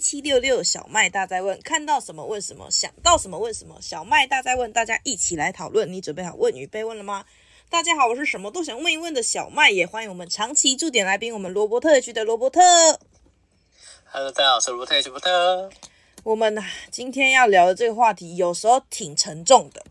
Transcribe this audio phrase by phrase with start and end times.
[0.00, 3.78] 七六六小麦大在问，看到什么问什么，想到什么问什么。
[3.80, 5.92] 小麦大在问，大家一起来讨论。
[5.92, 7.26] 你准备好问与被问了吗？
[7.68, 12.60] 大家好，我是什么都想问一问的小麦，也欢迎我们长期驻点来宾，我们罗伯特区的罗伯特。
[14.06, 15.70] Hello，大家好，我是罗伯特罗伯特。
[16.24, 16.60] 我们
[16.90, 19.84] 今天要聊的这个话题，有时候挺沉重的。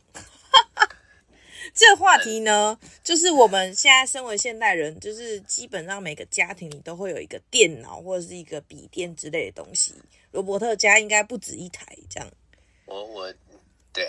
[1.74, 9.94] 这个话题呢，就是我们现在身为现代人，就是基本上每个家庭里都会有一个电脑或者是一个笔电之类的东西。
[10.32, 12.30] 罗伯特家应该不止一台，这样。
[12.86, 13.34] 我我
[13.92, 14.08] 对，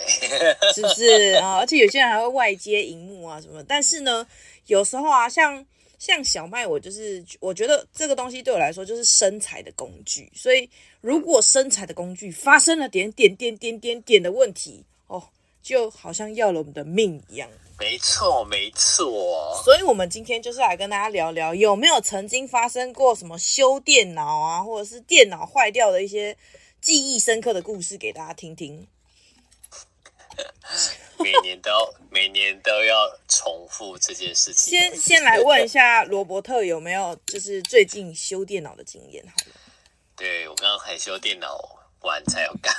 [0.75, 1.57] 是不是 啊？
[1.59, 3.63] 而且有些人还会外接荧幕啊什么。
[3.65, 4.27] 但是呢，
[4.67, 5.65] 有时候啊，像
[5.99, 10.31] 像小麦，我就是我觉得这个东西对我来说就是身材的工具。
[10.35, 10.69] 所以
[11.01, 15.29] 如果身材的工具发生了点点点点点点的问题，哦。
[15.63, 17.49] 就好像要了我们的命一样。
[17.79, 19.59] 没错，没错。
[19.65, 26.37] 所以，我们今天就是来跟大家聊聊，有没有曾经发生过什么修电脑啊，或者是电脑坏掉的一些
[26.81, 28.87] 记忆深刻的故事，给大家听听。
[31.19, 31.71] 每年都
[32.11, 34.71] 每年都要重复这件事情。
[34.71, 39.25] 先先来问一下罗伯特有没有就是最近修电脑的经验？
[39.27, 39.57] 好了。
[40.17, 41.80] 对，我刚刚还修电脑。
[42.03, 42.73] 完才有刚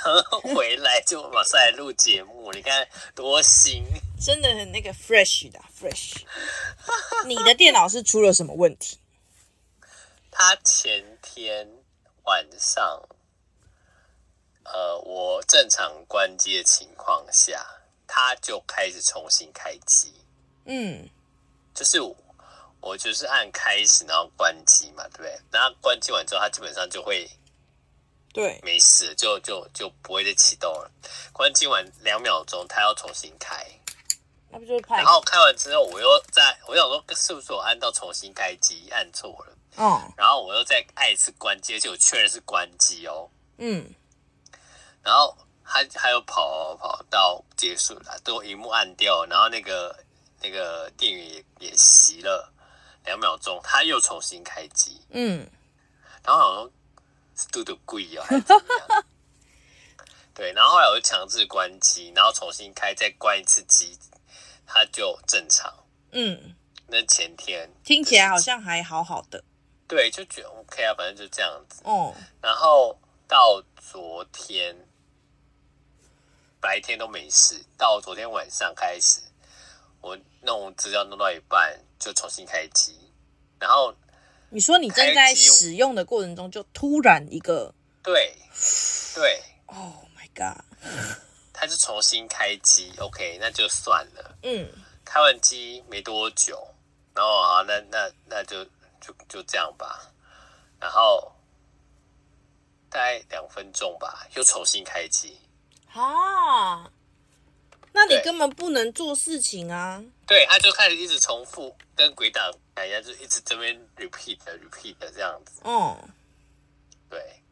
[0.54, 3.84] 回来就马上来录节目，你看多新，
[4.20, 6.22] 真的很那个 fresh 的 fresh。
[7.26, 8.98] 你的电脑是出了什么问题？
[10.30, 11.68] 他前天
[12.24, 13.08] 晚上，
[14.64, 17.64] 呃，我正常关机的情况下，
[18.08, 20.12] 他就开始重新开机。
[20.64, 21.08] 嗯，
[21.72, 22.16] 就是我，
[22.80, 25.40] 我就是按开始然后关机嘛，对不对？
[25.52, 27.30] 然后关机完之后，他基本上就会。
[28.32, 30.90] 对，没事，就就就不会再启动了。
[31.32, 33.62] 关机完两秒钟，它要重新开，
[34.48, 34.96] 那不就是怕？
[34.96, 39.56] 然后开完之后，我又在，我想说是不是我按到重新开机按错了？
[39.76, 40.00] 哦。
[40.16, 43.28] 然后我又再按一次关机，而且我确认是关机哦。
[43.58, 43.94] 嗯。
[45.02, 49.94] 然后还还有跑跑到结束了，都荧幕按掉，然后那个
[50.40, 52.50] 那个电源也也熄了
[53.04, 55.02] 两秒钟，它又重新开机。
[55.10, 55.46] 嗯。
[56.24, 56.70] 然后好像。
[57.50, 59.04] 嘟嘟贵哦，还是怎样？
[60.34, 63.98] 对，然后后来我就强制关机，然后重新开，再关一次机，
[64.66, 65.72] 它就正常。
[66.12, 66.54] 嗯，
[66.86, 69.44] 那前天听起来好像还好好的。
[69.86, 71.82] 对，就觉得 OK 啊，反正就这样子。
[71.84, 72.98] 哦，然后
[73.28, 74.88] 到昨天
[76.60, 79.20] 白天都没事，到昨天晚上开始，
[80.00, 83.12] 我弄资料弄到一半就重新开机，
[83.58, 83.94] 然后。
[84.52, 88.36] 你说你正在使用的过程中，就突然一个对
[89.14, 90.62] 对， Oh my god！
[91.54, 94.36] 它就重新开机，OK，那就算了。
[94.42, 94.68] 嗯，
[95.04, 96.68] 开完机没多久，
[97.14, 98.62] 然后啊，那那那就
[99.00, 100.12] 就就这样吧。
[100.78, 101.32] 然后
[102.90, 105.38] 大概两分钟吧，又重新开机。
[105.94, 106.90] 啊，
[107.92, 110.02] 那你根本不能做事情啊！
[110.26, 112.50] 对，他就开始一直重复跟鬼打。
[112.74, 115.60] 哎呀，就一直这边 repeat repeat 这样子。
[115.64, 115.96] 嗯，
[117.08, 117.42] 对。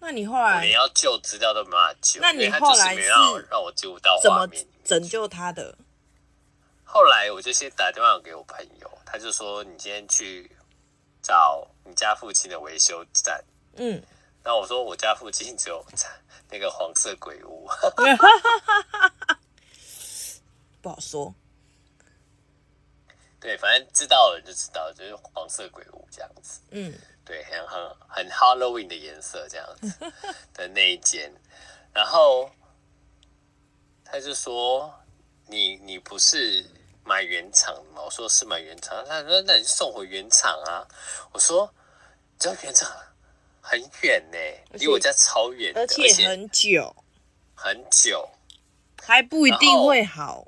[0.00, 4.48] 那你后来连要救资料都没办法救，那你后来是让我救不到怎么
[4.84, 5.78] 拯救他的？
[6.84, 10.50] 后来我就先打电话给我朋友，他就说：“你今天去
[11.22, 13.44] 找你家附近的维修站。”
[13.78, 14.02] 嗯，
[14.42, 15.84] 那我说：“我家附近只有
[16.50, 17.68] 那个黄色鬼屋。
[20.82, 21.32] ”不好说。
[23.42, 26.60] 对，反正知道了就知道，就是黄色鬼屋这样子。
[26.70, 26.94] 嗯，
[27.24, 30.12] 对，很很很 Halloween 的颜色这样子
[30.54, 31.28] 的那一间。
[31.92, 32.48] 然后
[34.04, 34.94] 他就说
[35.48, 36.64] ：“你你不是
[37.04, 40.86] 买原厂的吗？”我说：“是买原厂。”他说：“那你就送回原厂啊。”
[41.34, 41.68] 我说
[42.38, 42.88] ：“这原厂
[43.60, 44.38] 很远呢，
[44.78, 46.94] 离我家超远，而且很久，
[47.56, 48.30] 很久，
[49.02, 50.46] 还不一定会好。”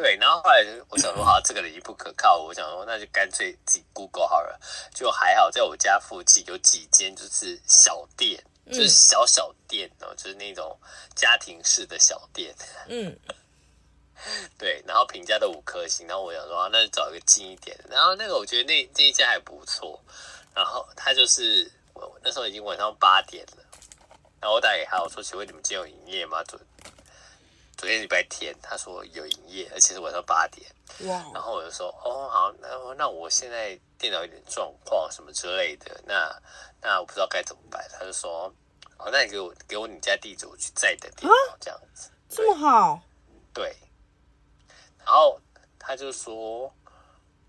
[0.00, 4.58] 对，然后后来我想说，好，这个人不可靠，我想说，那就干脆自己 Google 好了。
[4.94, 10.78] 就还好，在我家附近有几间就是小店，就是小小店哦，就是那种
[11.14, 12.54] 家庭式的小店。
[12.88, 13.14] 嗯，
[14.56, 17.78] 对，然后评价都五颗星，然后我想说，那就找一个近一点。
[17.90, 20.02] 然后那个我觉得那那一家还不错，
[20.54, 23.62] 然后他就是我那时候已经晚上八点了，
[24.40, 26.42] 然后我打给他，我说，请问你们今天有营业吗？
[26.44, 26.58] 就
[27.80, 30.70] 昨天礼拜天，他说有营业，而且是晚上八点。
[31.08, 31.24] 哇！
[31.32, 32.68] 然后我就说，哦，好，那
[32.98, 36.30] 那我现在电脑有点状况什么之类的，那
[36.82, 37.82] 那我不知道该怎么办。
[37.90, 38.54] 他就说，
[38.98, 42.10] 哦，那你给我给我你家地址，我去载的电脑这样子。
[42.28, 43.00] 这么好？
[43.54, 43.74] 对。
[44.98, 45.40] 然后
[45.78, 46.70] 他就说，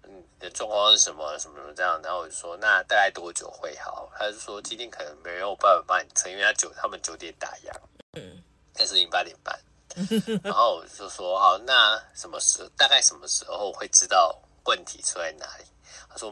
[0.04, 4.10] 你的状况是什么什么什么这样，然后我就说那大概多久会好？
[4.18, 7.69] 他就说今天可能没有办法帮你测，因为他九他们九点打烊，
[8.13, 8.42] 嗯，
[8.74, 9.60] 但是已经八点半，
[10.44, 15.66] 然后我就说好，那什么时大概什么时候会知道问题出在哪里？
[16.10, 16.32] 他说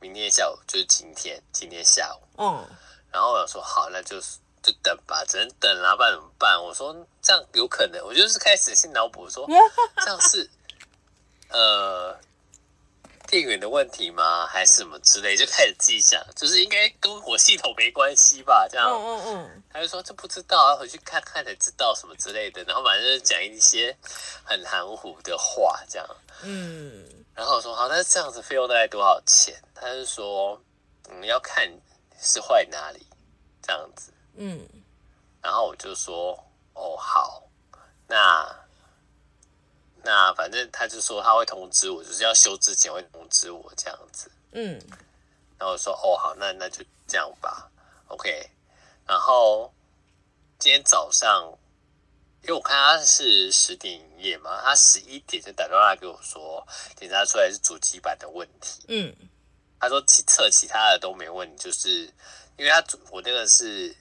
[0.00, 2.66] 明天下午就是今天，今天下午，嗯，
[3.10, 4.38] 然后我说好，那就是。
[4.64, 6.56] 就等吧，只能等啊，不然怎么办？
[6.58, 9.46] 我说这样有可能，我就是开始先脑补说，
[10.00, 10.50] 这样是
[11.50, 12.18] 呃
[13.34, 14.46] 电源的问题吗？
[14.46, 15.36] 还是什么之类？
[15.36, 18.64] 就开始自己想，就是应该跟我系统没关系吧？
[18.70, 22.62] 这样，嗯嗯嗯，他就说这不知道，要回去看看才知道什么之类的。
[22.62, 23.96] 然后反正就讲一些
[24.44, 26.08] 很含糊的话，这样，
[26.44, 27.04] 嗯。
[27.34, 29.60] 然后我说好，那这样子费用大概多少钱？
[29.74, 30.62] 他就说
[31.10, 31.68] 嗯，要看
[32.20, 33.04] 是坏哪里，
[33.60, 34.12] 这样子。
[34.36, 34.64] 嗯，
[35.42, 36.38] 然后我就说，
[36.74, 37.42] 哦，好，
[38.06, 38.46] 那
[40.04, 44.30] 那反正他就说他会通知我，就是要修之前会通知我这样子。
[44.52, 44.80] 嗯，
[45.58, 47.70] 然后我说，哦，好，那那就这样吧
[48.08, 48.48] ，OK。
[49.06, 49.72] 然后
[50.58, 51.52] 今天早上，
[52.42, 56.66] 因为我看他是十点营业嘛，他十一点就打电话给我说，
[56.96, 58.84] 检查出来是主机板的问题。
[58.88, 59.14] 嗯，
[59.80, 62.04] 他说其测其他的都没问题，就是
[62.56, 63.94] 因为他主我那个是。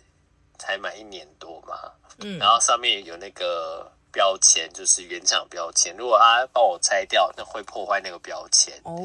[0.59, 5.93] 才买一年多嘛，嗯，然后上面有那个标签，就是原厂标签。
[5.97, 9.03] 如果他帮我拆掉，那会破坏那个标签哦。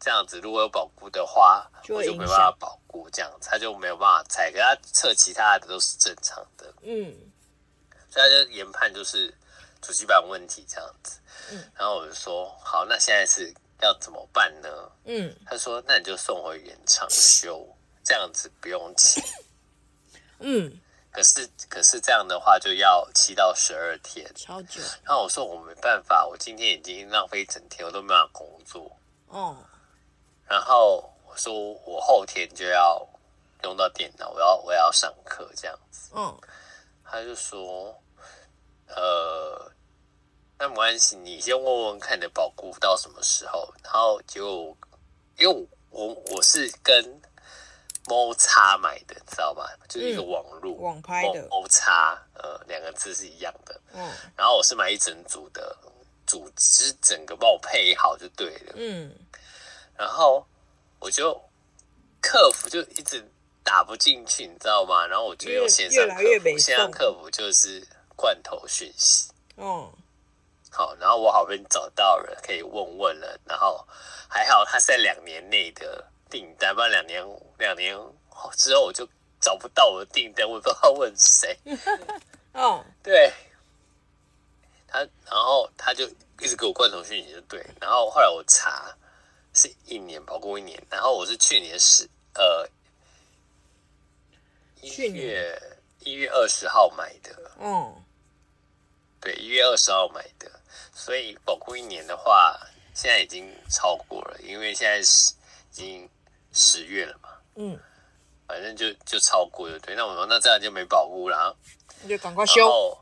[0.00, 4.50] 这样子如果有保固的话，就我就没办法保固，这样子他就没有办法拆。
[4.50, 7.14] 可他测其他的都是正常的，嗯，
[8.10, 9.32] 所以他就研判就是
[9.80, 11.18] 主机板问题这样子。
[11.50, 13.52] 嗯，然后我就说好，那现在是
[13.82, 14.68] 要怎么办呢？
[15.04, 17.66] 嗯，他说那你就送回原厂修，
[18.04, 19.22] 这样子不用钱。
[20.38, 20.78] 嗯，
[21.16, 24.82] 可是可是这样的话就要七到十二天，超久。
[25.02, 28.94] 然后我说我没办法，我今天已经浪费一整天，我都没办法工作。
[29.28, 29.56] 哦。
[30.46, 31.54] 然后我说
[31.86, 33.08] 我后天就要
[33.64, 36.10] 用到电脑，我要我要上课这样子。
[36.14, 36.38] 嗯。
[37.02, 37.98] 他就说，
[38.88, 39.72] 呃，
[40.58, 43.72] 那没关系，你先问问看你的保固到什么时候。
[43.82, 44.76] 然后就
[45.38, 47.22] 因为我我我是跟。
[48.08, 49.68] 摩擦买的，知道吧？
[49.88, 53.80] 就是一个网路、嗯、网拍的猫叉，呃，两个字是一样的。
[53.92, 55.76] 嗯，然后我是买一整组的，
[56.26, 58.74] 组织整个帮我配好就对了。
[58.76, 59.12] 嗯，
[59.96, 60.46] 然后
[61.00, 61.40] 我就
[62.20, 63.28] 客服就一直
[63.64, 65.06] 打不进去，你知道吗？
[65.06, 69.32] 然后我就用线上客服，线上客服就是罐头讯息。
[69.56, 69.92] 嗯，
[70.70, 73.84] 好，然后我好不容易找到了，可以问问了，然后
[74.28, 76.06] 还好它是在两年内的。
[76.28, 77.24] 订单，不然两年
[77.58, 77.96] 两年
[78.54, 79.08] 之后我就
[79.40, 81.58] 找不到我的订单，我也不知道问谁。
[82.52, 83.32] 哦，对，
[84.86, 86.06] 他，然后他就
[86.40, 87.64] 一直给我罐头讯息，就对。
[87.80, 88.94] 然后后来我查
[89.54, 90.82] 是一年，保固一年。
[90.90, 92.68] 然后我是去年十呃
[94.80, 97.52] 一月一月二十号买的。
[97.58, 98.04] 嗯，
[99.20, 100.50] 对，一月二十号买的，
[100.92, 102.58] 所以保固一年的话，
[102.94, 105.32] 现在已经超过了，因为现在是
[105.72, 106.10] 已经。
[106.58, 107.78] 十月了嘛，嗯，
[108.46, 109.94] 反正就就超过了，对。
[109.94, 111.56] 那我说那这样就没保护了，
[112.02, 112.96] 那就赶快修。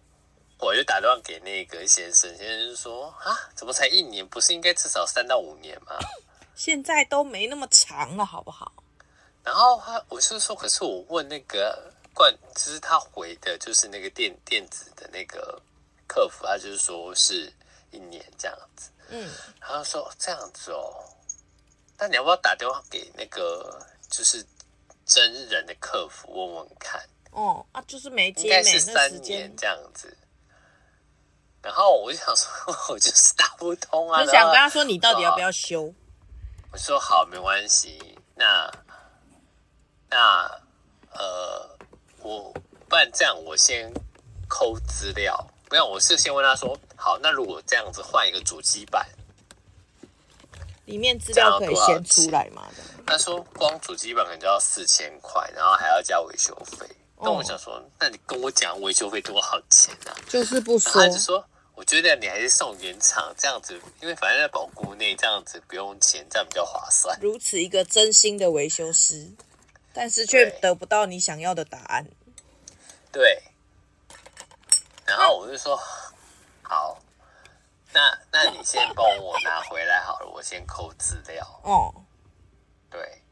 [0.61, 4.27] 我就打电话给那个先生，先生就说啊，怎么才一年？
[4.29, 5.99] 不是应该至少三到五年吗？
[6.55, 8.73] 现在都没那么长了，好不好？
[9.43, 15.61] 然后他我是说，可是我问那个冠，就是他回的，就是那个电电子的那个
[16.07, 17.53] 客服，他就是说是
[17.91, 19.29] 一年这样子，嗯，
[19.61, 20.95] 然后说这样子哦。
[21.99, 23.85] 那你要不要打电话给那个
[24.17, 24.47] 就是
[25.05, 27.03] 真人的客服问问看？
[27.33, 30.17] 哦啊，就是没接，应该是三年这样子。
[31.61, 32.49] 然后我就想说，
[32.95, 34.23] 我就是打不通啊。
[34.23, 35.93] 你想跟他说，你到底要不要修？
[36.71, 38.17] 我说好，没关系。
[38.37, 38.71] 那
[40.09, 40.45] 那
[41.11, 41.77] 呃，
[42.21, 42.55] 我
[42.89, 43.93] 不然这样，我先
[44.49, 45.45] 抠资料。
[45.69, 49.05] 不要，我是先问他说，好，那如果这样子换一个主机板。
[50.85, 52.69] 里面资料可以先出来吗？
[53.07, 56.87] 他说光主机板可能就要四千块，然后还要加维修费。
[57.21, 60.13] 那、哦、我想说，那你跟我讲维修费多少钱啊？
[60.29, 60.93] 就是不说。
[61.01, 61.45] 他就说，
[61.75, 67.19] 我觉得你还是送原厂这样子，因为反正在保固内这样子不用钱，这样比较划算。
[67.21, 69.31] 如此一个真心的维修师，
[69.93, 72.07] 但是却得不到你想要的答案。
[73.13, 73.43] 对。
[75.07, 75.81] 然后我就说，
[76.63, 76.99] 好。
[77.93, 81.61] 那那你先帮我拿回来好了，我先扣资料。
[81.63, 81.95] 哦，
[82.95, 83.23] 对，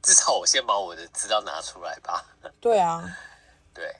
[0.00, 2.24] 至少我先把我的资料拿出来吧。
[2.62, 3.02] 对啊，
[3.74, 3.92] 对，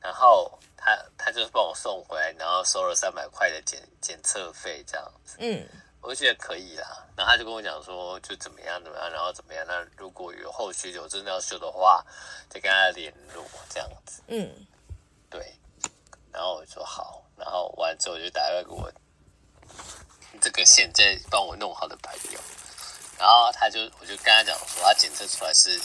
[0.00, 5.36] 然后他他就是帮我送回来，然后收了三百块的检检测费这样子。
[5.38, 5.68] 嗯，
[6.00, 7.04] 我就觉得可以啦。
[7.14, 9.62] 然后他就跟我讲说，就怎么样怎么样，然后怎么样。
[9.68, 12.02] 那如果有后续有真的要修的话，
[12.48, 14.22] 再跟他联络这样子。
[14.28, 14.66] 嗯，
[15.28, 15.54] 对。
[16.32, 18.92] 然后我说好，然后完之后我就打电话给我
[20.40, 22.40] 这个现在帮我弄好的朋友，
[23.18, 25.80] 然后他就我就跟他讲说，他检测出来是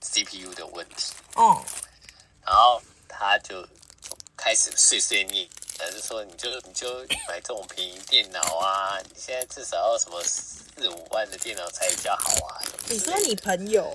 [0.00, 1.12] CPU 的问题。
[1.36, 1.64] 嗯。
[2.44, 3.66] 然后他就
[4.36, 5.48] 开始碎碎念。
[5.76, 8.96] 还是说，你就你就买这种便宜电脑啊？
[9.02, 12.62] 你现在至少要什么四五万的电脑才比较好啊？
[12.88, 13.92] 你说你朋友？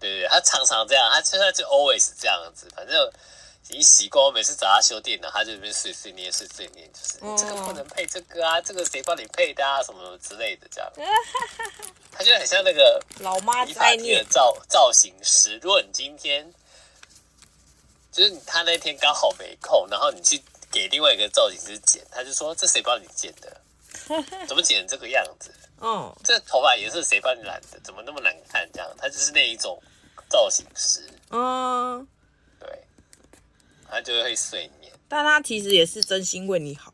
[0.00, 3.12] 对对，他常常这样，他现在就 always 这样子，反正
[3.68, 4.24] 已经习惯。
[4.24, 10.92] 我每次找他修电脑，他就那边碎碎念，碎碎念，就是、嗯、这个不能配这个啊，这个谁帮你配的啊，什么什么之类的这样。
[12.12, 15.58] 他就很像那个老妈在念造造型师。
[15.62, 16.52] 如果你今天
[18.12, 20.42] 就是他那天刚好没空，然后你去。
[20.70, 23.58] 给另外一个造型师剪，他就说：“这谁帮你剪的？
[24.46, 25.50] 怎么剪成这个样子？
[25.80, 27.80] 嗯，这头发颜色谁帮你染的？
[27.82, 28.70] 怎么那么难看？
[28.70, 29.82] 这样，他就是那一种
[30.28, 31.08] 造型师。
[31.30, 32.17] 嗯，对，
[33.90, 36.92] 他就会睡眠，但他其实也是真心为你好，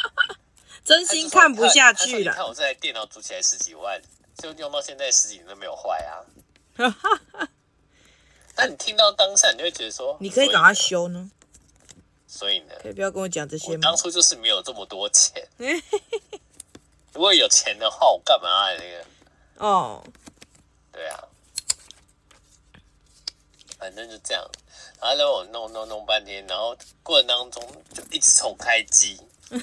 [0.84, 2.30] 真心看不下去了。
[2.32, 4.00] 你看我这台电脑组起来十几万，
[4.38, 6.24] 就用到现在十几年都没有坏啊。
[8.56, 11.30] 那你听到当下，你就会觉得说，你可以赶快修呢。”
[12.28, 13.74] 所以呢，可以不要跟我讲这些吗？
[13.76, 15.46] 我当初就是没有这么多钱。
[17.14, 18.72] 如果有钱的话，我干嘛啊？
[18.72, 19.04] 那个
[19.56, 20.04] 哦，
[20.92, 21.24] 对啊，
[23.78, 24.44] 反正就这样。
[25.00, 27.62] 然后让我弄弄弄半天，然后过程当中
[27.92, 29.20] 就一直重开机。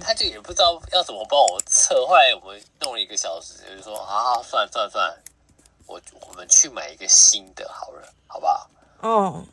[0.00, 2.04] 他就也不知道要怎么帮我测。
[2.06, 5.18] 后来我们弄了一个小时，就是说啊，算了算了算了，
[5.86, 8.68] 我我们去买一个新的好了，好不好？
[9.00, 9.44] 哦。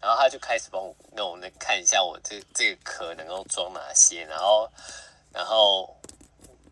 [0.00, 4.68] 然后他就开始帮我弄，那看一下我这这个壳能够装哪些，然后
[5.32, 5.96] 然后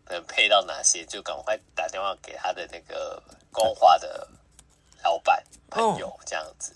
[0.09, 4.27] 能配到哪些，就赶快打电话给他的那个光华的
[5.03, 6.73] 老板朋友这样子。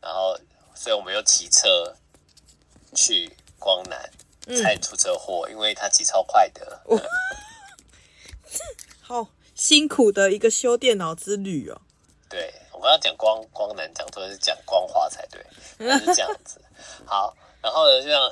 [0.00, 0.38] 然后，
[0.74, 1.94] 所以我们又骑车
[2.94, 4.10] 去光南，
[4.62, 6.80] 才出车祸，因为他骑超快的。
[9.00, 11.80] 好辛苦的一个修电脑之旅哦。
[12.28, 12.52] 对。
[12.74, 15.42] 我们要讲光光南讲错，是讲光华才对，
[16.00, 16.60] 是这样子。
[17.06, 18.30] 好，然后呢，就这样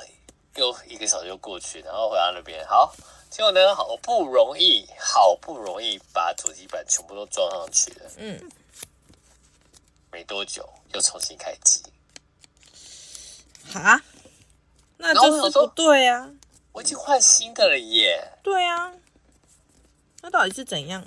[0.57, 2.93] 又一个小时就过去，然后回到那边，好，
[3.31, 8.39] 结果呢，好不容易，好不容易把主机板全部都装上去了，嗯，
[10.13, 11.81] 没多久又重新开机。
[13.73, 14.01] 哈？
[14.97, 16.31] 那就是不对啊！
[16.71, 18.31] 我已经换新的了耶。
[18.41, 18.93] 对啊，
[20.21, 21.05] 那到底是怎样？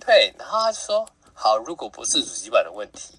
[0.00, 1.08] 对，然后他就说。
[1.38, 3.18] 好，如果不是主机板的问题，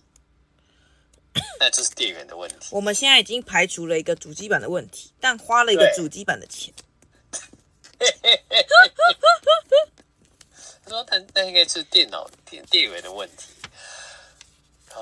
[1.59, 2.69] 那就是电源的问题。
[2.71, 6.73] 我们现在已经排除了一个主机板的问题，但花了一个主机板的钱。
[10.83, 13.49] 他说：“那那应该是电脑电电源的问题。”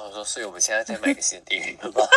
[0.03, 2.07] 我说：“所以我们现在再买个 新的电源吧。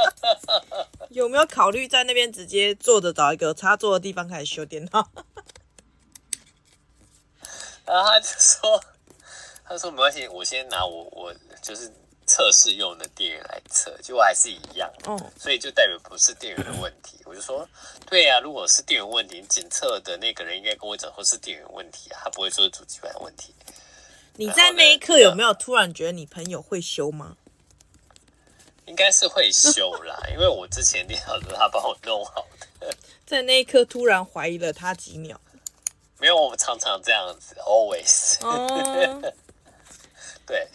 [1.10, 5.06] ”有没有考虑在那边直接坐着找一个插座的地方开始修电脑？
[7.86, 8.82] 然后他就说。
[9.68, 11.92] 他说没关系，我先拿我我就是
[12.24, 17.18] 测试用的电源来测，结果还是一样，嗯，所以就代表不是电源的问题。
[17.24, 17.68] 我就说，
[18.08, 23.52] 对呀、啊，如果是电源问题，检测的那个人应该跟我讲说是电源问题啊，他不会说是主机板的问题。
[24.36, 27.36] 你在那一刻有没有突然觉得你朋友会修吗？
[28.86, 32.46] 应该是会修啦，因为我之前电脑都是他帮我弄好
[32.78, 32.94] 的。
[33.26, 35.40] 在那一刻突然怀疑了他几秒？
[36.20, 38.38] 没有，我们常常这样子，always。
[38.42, 39.20] 嗯
[40.46, 40.68] 对，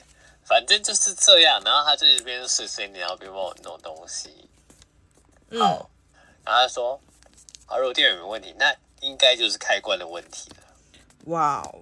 [0.44, 1.62] 反正就是这样。
[1.64, 4.50] 然后他这边碎碎念，然后边帮我弄东西。
[5.58, 7.00] 好，嗯、然后他说
[7.66, 10.58] ：“好，如果电源没问题，那应该就是开关的问题了。”
[11.32, 11.80] 哇哦！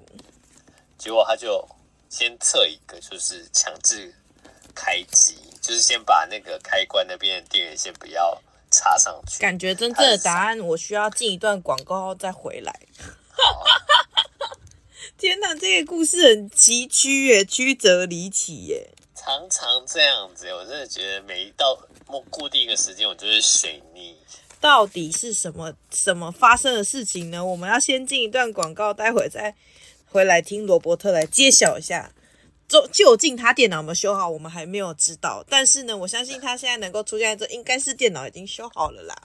[1.00, 1.66] 结果他就
[2.10, 4.14] 先测一个，就是强制
[4.76, 8.40] 开机，就是先把那个开关那边的电源先不要
[8.70, 9.40] 插上去。
[9.40, 12.82] 感觉真正的答案，我需要进一段广告后再回来。
[15.18, 18.92] 天哪，这个故事很崎岖耶，曲折离奇耶。
[19.16, 21.78] 常常这样子，我真的觉得每一到
[22.30, 24.18] 固定一个时间，我就是水逆。
[24.62, 27.46] 到底是什么什么发生的事情呢？
[27.46, 29.56] 我们要先进一段广告，待会再
[30.10, 32.12] 回来听罗伯特来揭晓一下。
[32.68, 35.44] 究究竟他电脑有没有修好，我们还没有知道。
[35.50, 39.16] 但是呢，我相信他现在能够出现在这，应该是电脑已经修好了啦。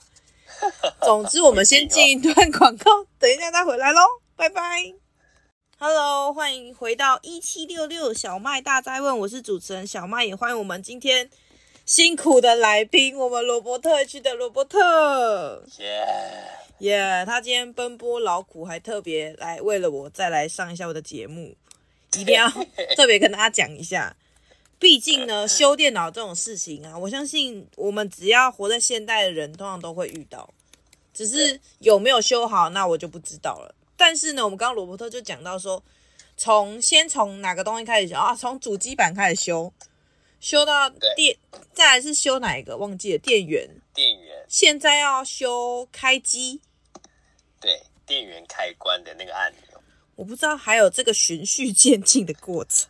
[1.05, 4.01] 总之，我们先进一段广告，等一下再回来喽，
[4.35, 4.93] 拜拜。
[5.77, 11.29] Hello，欢迎回到一七六六小麦大灾问，我是主持人小麦，也欢迎我们今天
[11.85, 16.03] 辛苦的来宾，我们罗伯特区的罗伯特，耶
[16.79, 17.23] 耶！
[17.27, 21.55] 他今天奔波劳苦，还特别来为了我再来上一下我的节目，
[22.17, 22.49] 一定要
[22.95, 24.15] 特别跟大家讲一下。
[24.79, 30.51] 毕竟呢，修电脑这种事情啊，我相信我们只要活在现代的人，通常都会遇到。
[31.13, 33.75] 只是有没有修好，那我就不知道了。
[33.95, 35.83] 但是呢，我们刚刚罗伯特就讲到说，
[36.35, 38.33] 从先从哪个东西开始修啊？
[38.33, 39.71] 从主机板开始修。
[40.45, 41.35] 修到电，
[41.73, 42.77] 再来是修哪一个？
[42.77, 43.67] 忘记了电源。
[43.95, 44.45] 电源。
[44.47, 46.61] 现在要修开机。
[47.59, 49.81] 对，电源开关的那个按钮。
[50.13, 52.87] 我不知道还有这个循序渐进的过程。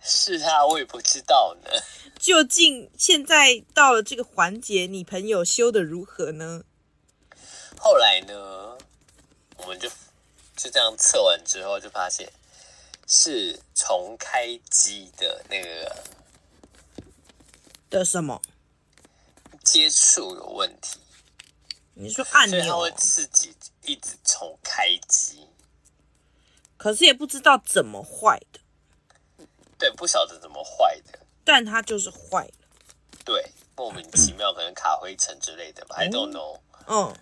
[0.00, 1.70] 是啊，我也不知道呢。
[2.18, 6.64] 究竟现在到了这个环节，你朋友修的如何呢？
[7.76, 8.78] 后来呢，
[9.58, 9.86] 我们就
[10.56, 12.26] 就这样测完之后，就发现
[13.06, 15.94] 是重开机的那个。
[17.88, 18.40] 的什么
[19.64, 20.98] 接触有问题？
[21.94, 25.48] 你说按钮，它会自己一直重开机，
[26.76, 28.60] 可是也不知道怎么坏的。
[29.78, 32.68] 对，不晓得怎么坏的，但它就是坏了。
[33.24, 35.96] 对，莫名其妙，可能卡灰尘之类的吧。
[35.96, 36.60] I don't know。
[36.86, 37.16] 嗯，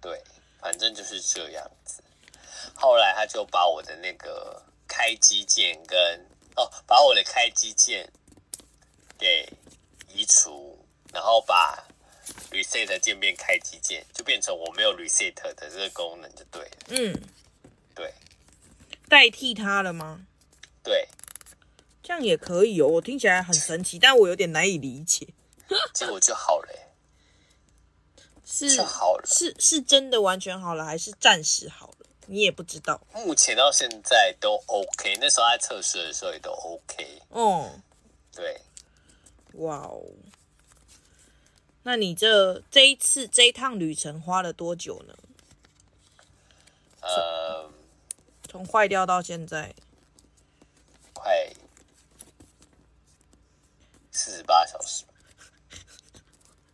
[0.00, 0.22] 对，
[0.60, 2.02] 反正就是这样子。
[2.74, 5.98] 后来他就把我的那个开机键跟
[6.56, 8.12] 哦，把我的开机键
[9.18, 9.50] 给。
[10.14, 10.78] 移除，
[11.12, 11.86] 然后把
[12.50, 16.76] reset 键变开机键，就变成我没有 reset 的这个功能就对了。
[16.88, 17.20] 嗯，
[17.94, 18.12] 对，
[19.08, 20.26] 代替它了吗？
[20.82, 21.08] 对，
[22.02, 22.86] 这样也可以哦。
[22.86, 25.28] 我听起来很神奇， 但我有点难以理解。
[25.94, 26.68] 结果就好了，
[28.44, 32.06] 是好了，是是真的完全好了，还是暂时好了？
[32.26, 33.00] 你也不知道。
[33.12, 37.22] 目前到现在都 OK，那时候在测试的时候也都 OK。
[37.30, 37.82] 嗯，
[38.34, 38.60] 对。
[39.54, 40.02] 哇哦！
[41.82, 45.14] 那你这这一次这一趟旅程花了多久呢？
[47.00, 47.70] 呃，
[48.48, 49.74] 从坏掉到现在，
[51.14, 51.50] 快
[54.12, 55.04] 四十八小时，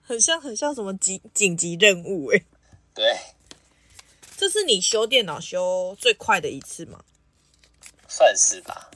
[0.03, 2.45] 很像很像什么紧紧急任务哎。
[2.93, 3.17] 对，
[4.37, 7.05] 这是你修电脑修最快的一次吗？
[8.09, 8.91] 算是吧。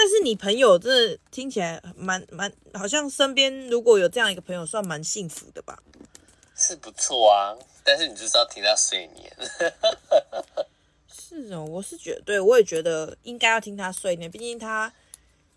[0.00, 5.76] 但是你朋友这听起来蛮蛮，好像身边如果有这样一个朋友，算蛮幸福的吧？
[6.54, 9.36] 是不错啊，但是你就是要听他睡眠。
[11.12, 14.92] 是哦，我是觉得，对，我也觉得应该要听他睡眠，毕竟他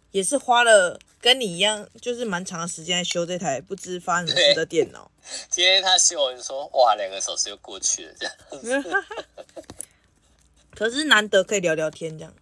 [0.10, 5.12] 也是花了跟你一样，就是蛮长的时间在修这台不知发生什么事的电脑。
[5.52, 8.84] 今天他修完就说：“哇，两个小时又过去了。”这样。
[10.74, 12.34] 可是难得可以聊聊天，这样。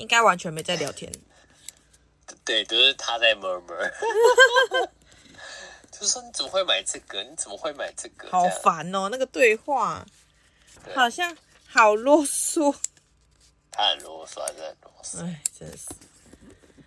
[0.00, 1.12] 应该完全没在聊天，
[2.44, 3.90] 对，都、就是他在 murmur，
[5.92, 7.22] 就是说你怎么会买这个？
[7.22, 8.28] 你怎么会买这个？
[8.30, 10.04] 好烦哦，那个对话
[10.84, 11.36] 对好像
[11.66, 12.74] 好啰嗦。
[13.70, 15.24] 他很啰嗦，还是很啰嗦。
[15.24, 15.84] 哎，真的是。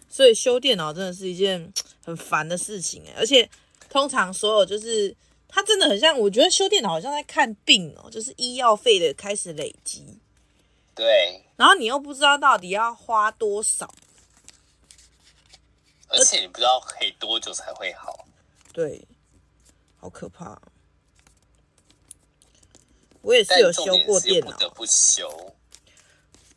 [0.10, 1.72] 所以修电脑真的是一件
[2.04, 3.50] 很烦的事情哎，而且
[3.90, 5.16] 通常所有就是
[5.48, 10.20] 他真的很像，我觉得修电脑好像在看病哦，就是医药费的开始累积。
[10.96, 13.94] 对，然后你又不知道到底要花多少，
[16.08, 18.28] 而且你不知道可以多久才会好。
[18.72, 19.08] 对，
[20.00, 20.62] 好可怕。
[23.22, 25.56] 我也是有修过电脑，不得不修，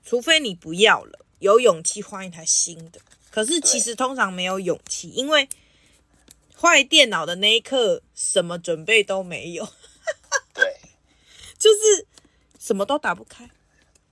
[0.05, 3.01] 除非你不要了，有勇气换一台新的。
[3.31, 5.49] 可是其实通常没有勇气，因为
[6.61, 9.67] 坏电脑的那一刻，什么准备都没有。
[10.53, 10.81] 对，
[11.59, 12.07] 就是
[12.59, 13.49] 什么都打不开。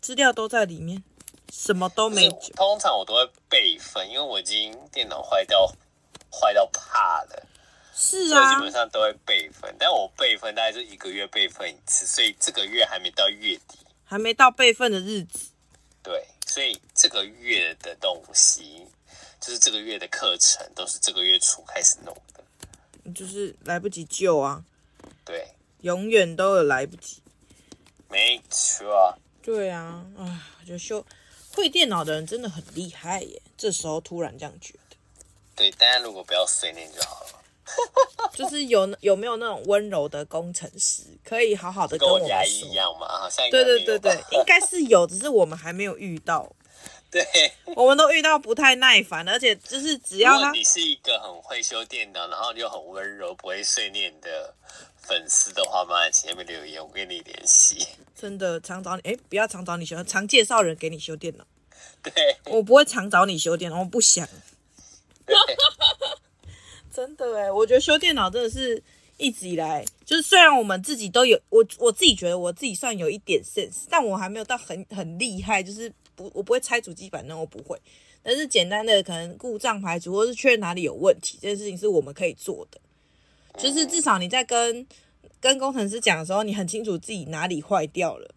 [0.05, 1.03] 资料都在里面，
[1.51, 2.29] 什么都没。
[2.55, 5.67] 通常我都会备份，因为我已经电脑坏掉，
[6.31, 7.47] 坏到怕了。
[7.95, 15.53] 是啊，基本上都会备份，但我备份大概就一个月备份一次，所以这个月还没到月底，还没到备份的日子。
[16.03, 18.87] 对，所以这个月的东西，
[19.40, 24.62] 就是这个月的课程，都是这个月初开始弄的，就是来不及救啊。
[25.25, 25.49] 对，
[25.81, 27.23] 永远都有来不及。
[28.11, 29.19] 没错。
[29.44, 31.04] 对啊，啊，就修
[31.54, 33.42] 会电脑的人真的很厉害耶。
[33.59, 34.96] 这时候突然这样觉得，
[35.54, 37.40] 对，大家如果不要碎念就好了。
[38.35, 46.50] 就是有有没有那种温柔的工程师，可以好好的跟我们一样嘛，好像对对对对，应该是有，只是我们还没有遇到。
[47.11, 47.24] 对，
[47.76, 54.52] 我们都遇到不太耐烦，而且就是只要他，你是一个很会修电脑，然后又很温柔、不会碎念的。
[55.07, 57.87] 粉丝的话，麻烦请那边留言，我跟你联系。
[58.14, 61.47] 真的常找你，哎，不要常找你修，常介绍人给你修电脑。
[62.03, 62.12] 对，
[62.47, 64.27] 我不会常找你修电脑，我不想。
[65.27, 65.35] 对
[66.93, 68.83] 真的哎，我觉得修电脑真的是
[69.17, 77.81] 一直以来，就是虽然我们自己都有，我我自己觉得我自己算有一点 sense，但我还没有到很很厉害，就是不我不会拆主机板，那我不会。
[78.23, 82.81] 但是简单的可能故障排除，或是确认哪里有问题，这件事情是我们可以做的。
[83.59, 84.87] 就是至少你在跟
[85.40, 88.31] 跟工程师讲的时候，你很清楚自己哪里坏掉了。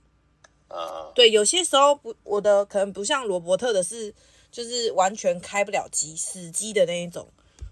[1.15, 4.13] 对，有些时候不，我的可能不像罗伯特的是，
[4.51, 7.27] 就是完全开不了机，死机的那一种。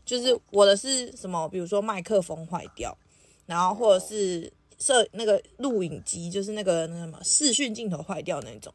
[0.05, 1.49] 就是我的是什么？
[1.49, 2.97] 比如说麦克风坏掉，
[3.45, 8.73] 然后或者是摄那个录影机，就是那个那什么视讯镜头坏掉那种。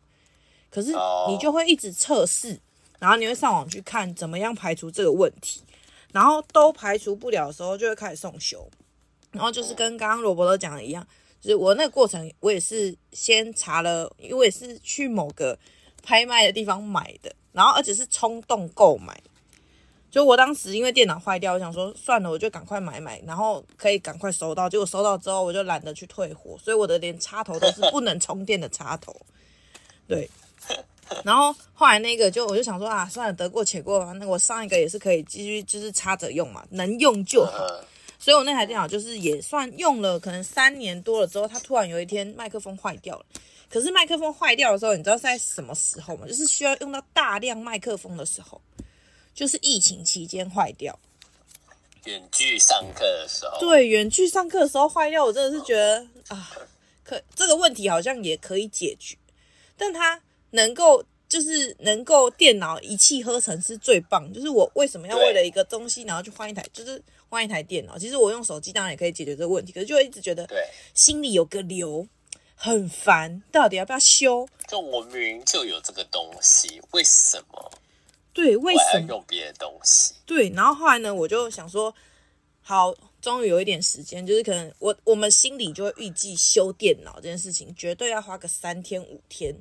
[0.69, 0.93] 可是
[1.29, 2.61] 你就会一直测试，
[2.99, 5.63] 然后你会上网去看怎么样排除这个问题，
[6.13, 8.69] 然后都排除不了的时候，就会开始送修。
[9.33, 11.07] 然后就是跟刚刚罗伯特讲的一样。
[11.41, 15.59] 就是我那个过程，我也是先查了，因为也是去某个
[16.03, 19.19] 拍卖的地方买的，然后而且是冲动购买。
[20.11, 24.69] 就我当时因为电脑坏掉，我想说算了，我就赶快买买，然后可以赶快收到。
[24.69, 29.15] 结果收到之后，我就懒得去退货，所以我的连插头都是不能充电的插头。
[30.07, 30.29] 对，
[31.25, 34.13] 然后后来那个就我就想说啊，算了，得过且过吧。
[34.13, 37.67] 那我上一个也是可以继续就是插着用嘛，能用就好。
[38.19, 43.25] 所以我那台电脑就是也算用了，可能三年多了之后，它突然有一天麦克风坏掉了。
[43.69, 46.27] 可是麦克风坏掉的时候，你知道是在什么时候吗？
[46.27, 48.61] 就是需要用到大量麦克风的时候，
[49.33, 50.99] 就是疫情期间坏掉。
[52.05, 53.59] 远距上课的时候。
[53.61, 56.51] 对，远距上课的时候坏掉，我真的是觉得啊，
[57.05, 59.17] 可这个问题好像也可以解决，
[59.77, 60.21] 但它
[60.51, 61.05] 能够。
[61.31, 64.29] 就是能够电脑一气呵成是最棒。
[64.33, 67.97] 就是我为什么要为了一个东西，然后去换一台，就是换一台电脑。
[67.97, 70.61] 其实我用手机当然也可以解决这个问题，可是就会一直觉得，对，
[70.93, 72.05] 心里有个瘤，
[72.57, 73.41] 很烦。
[73.53, 74.49] 到底要不要修？
[74.67, 77.71] 就我明明就有这个东西，为什么？
[78.33, 80.15] 对，为什么用别的东西？
[80.27, 81.95] 对，然后后来呢，我就想说，
[82.61, 89.55] 好，终于有一点时间，就是可能我我们心里就会预计修电脑这件事情，绝对要花个三天五天。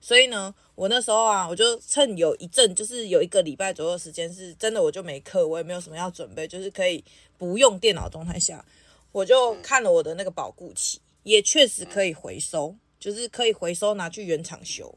[0.00, 7.04] 所以呢，我那时候啊，我就趁有一阵，就是有一个礼拜左右的时间，是真的我就没课，我也没有什么要准备，就是可以
[7.36, 8.64] 不用电脑状态下，
[9.12, 14.92] 我就看了我的那个保固期，也确实可以回收，就是可以回收拿去原厂修。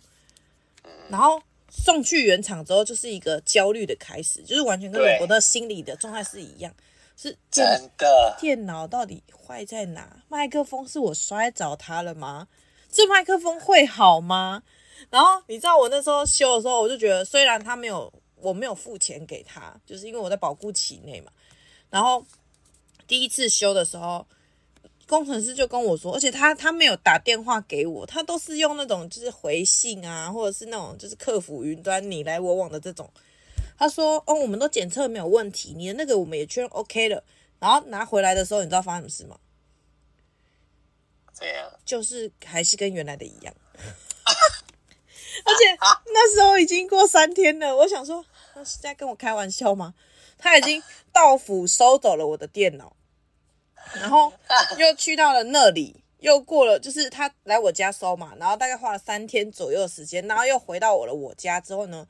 [1.09, 6.73] 然后送去原厂之后，就是一个焦虑的开始，就是完全跟我的心理的状态是一样，
[7.17, 7.65] 是真
[7.97, 8.37] 的。
[8.39, 10.23] 电脑到底坏在哪？
[10.29, 12.47] 麦克风是我摔着它了吗？
[12.89, 14.63] 这麦克风会好吗？
[15.09, 21.31] 然后你知道我那时候修的时候，我就觉得虽然他没有，我没有付钱给他，就是因为我在保固期内嘛。
[21.89, 22.25] 然后
[23.07, 24.25] 第一次修的时候，
[25.07, 33.09] 工程师就跟我说，而且他他没有打电话给我，他都是用那种就是回信啊，或者是那种就是客服云端你来我往的这种。
[33.77, 37.23] 他说：“哦，我们都检测没有问题，你的那个我们也确认 OK 了。”
[37.59, 39.37] 然后拿回来的时候，你知道发生什么事吗？
[41.33, 41.71] 怎样？
[41.83, 43.53] 就是还是跟原来的一样。
[45.45, 49.93] 而且那时候已经过三天了，我想说，他是在跟我开玩笑吗？
[50.37, 52.95] 他已经到府收走了我的电脑，
[53.95, 54.31] 然后
[54.77, 62.05] 又去到了那里，又过了，就是他来我家收嘛，然后大概花了三天左右的时间，然后又回到我的我家之后呢，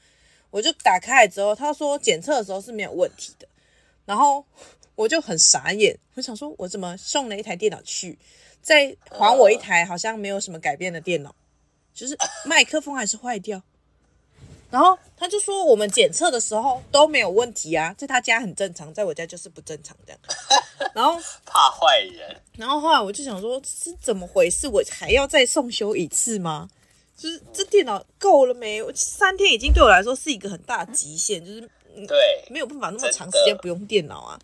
[0.50, 3.48] 我就打开之后，他说检测的时候是没有问题的，
[4.06, 4.44] 然后
[4.96, 8.18] 我就很傻眼，我想说，我怎么送了一台电脑去，
[8.62, 11.36] 再还我一台好像没有什么改变的电脑。
[11.94, 13.62] 就是麦克风还是坏掉，
[14.72, 20.20] 然后他就说我们检测的时候都没有问题啊，在他家很正常，在我家就是不正常这样。
[20.94, 24.68] 然后怕坏人，然后后来我就想说，是怎么回事？
[24.68, 26.70] 我还要再送修一次吗？
[27.16, 28.82] 就是这电脑够了没？
[28.94, 31.62] 三天已经对我来说是一个很大的极限，就是
[32.08, 34.40] 对，没有办法那么长时间不用电脑啊。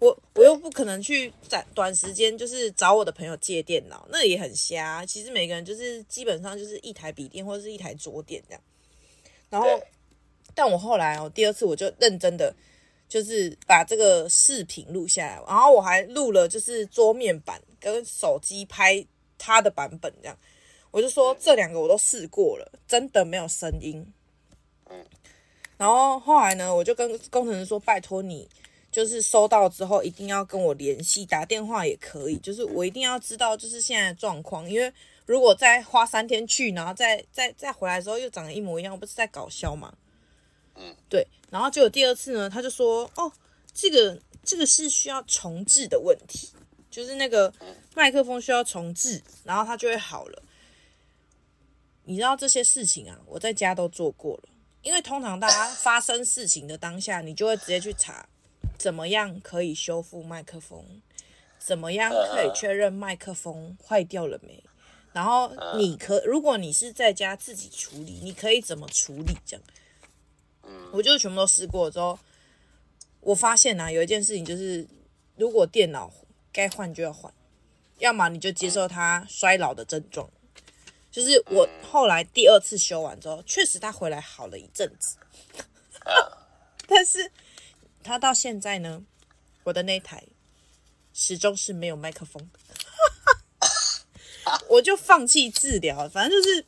[0.00, 5.04] 我我又不可能去在短时间就是找我的朋友借电脑，那也很瞎。
[5.04, 8.62] 其实每个人就是基本上就是一台笔电或者是一台桌垫这样。
[9.50, 9.68] 然后，
[10.54, 12.54] 但我后来哦，第二次我就认真的
[13.08, 19.04] 就是把这个视频录下来，然后我还录了就是桌面版跟手机拍
[19.36, 20.38] 它的版本这样。
[20.90, 24.06] 我就说这两个我都试过了，真的没有声音。
[25.76, 28.48] 然后后来呢，我就跟工程师说，拜托你。
[28.98, 32.36] 就是收到之后一定要跟我联系，打电话也可以。
[32.38, 34.92] 就是我一定要知道就是现在的状况，因为
[35.24, 39.94] 如果再花三天去，然后再再再回来的时候又长得一模一样，我不是在搞笑吗？
[40.74, 41.24] 嗯，对。
[41.48, 43.32] 然后结果第二次呢，他就说：“哦，
[43.72, 46.48] 这个这个是需要重置的问题，
[46.90, 47.54] 就是那个
[47.94, 50.42] 麦克风需要重置，然后它就会好了。”
[52.02, 54.48] 你知道这些事情啊，我在家都做过了。
[54.82, 58.28] 因为通常大家发生事情的当下，你就会直接去查。
[58.78, 61.02] 怎么样可以修复麦克风？
[61.58, 64.62] 怎么样可以确认麦克风坏掉了没？
[65.12, 69.36] 然后你可，如果你是在家自己处理，你可以怎么处理？
[69.44, 69.62] 这样，
[70.92, 72.18] 我就全部都试过之后，
[73.20, 74.86] 我发现啊，有一件事情就是，
[75.36, 76.12] 如果电脑
[76.52, 77.32] 该换就要换，
[77.98, 80.30] 要么你就接受它衰老的症状。
[81.10, 85.16] 就是我后来第二次修完之后，确实它回来好了一阵子，
[86.86, 87.32] 但是
[88.02, 89.02] 它到现在呢，
[89.64, 90.24] 我的那台
[91.12, 92.48] 始终是没有麦克风，
[94.68, 96.08] 我就放弃治疗。
[96.08, 96.64] 反正就是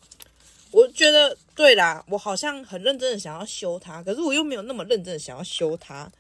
[0.70, 6.10] 我觉得对啦，我好像很认真的想要修它，可是我又没有那么认真的想要修它。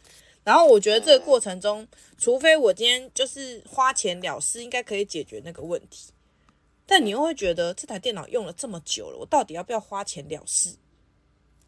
[0.42, 1.86] 然后我觉得这个过程中，
[2.18, 6.12] 除非我今天就是花钱了事，应该可以解决那个问题。
[6.86, 10.74] 但你又会觉得这台电脑用了这么久了，我到底要不要花钱了事？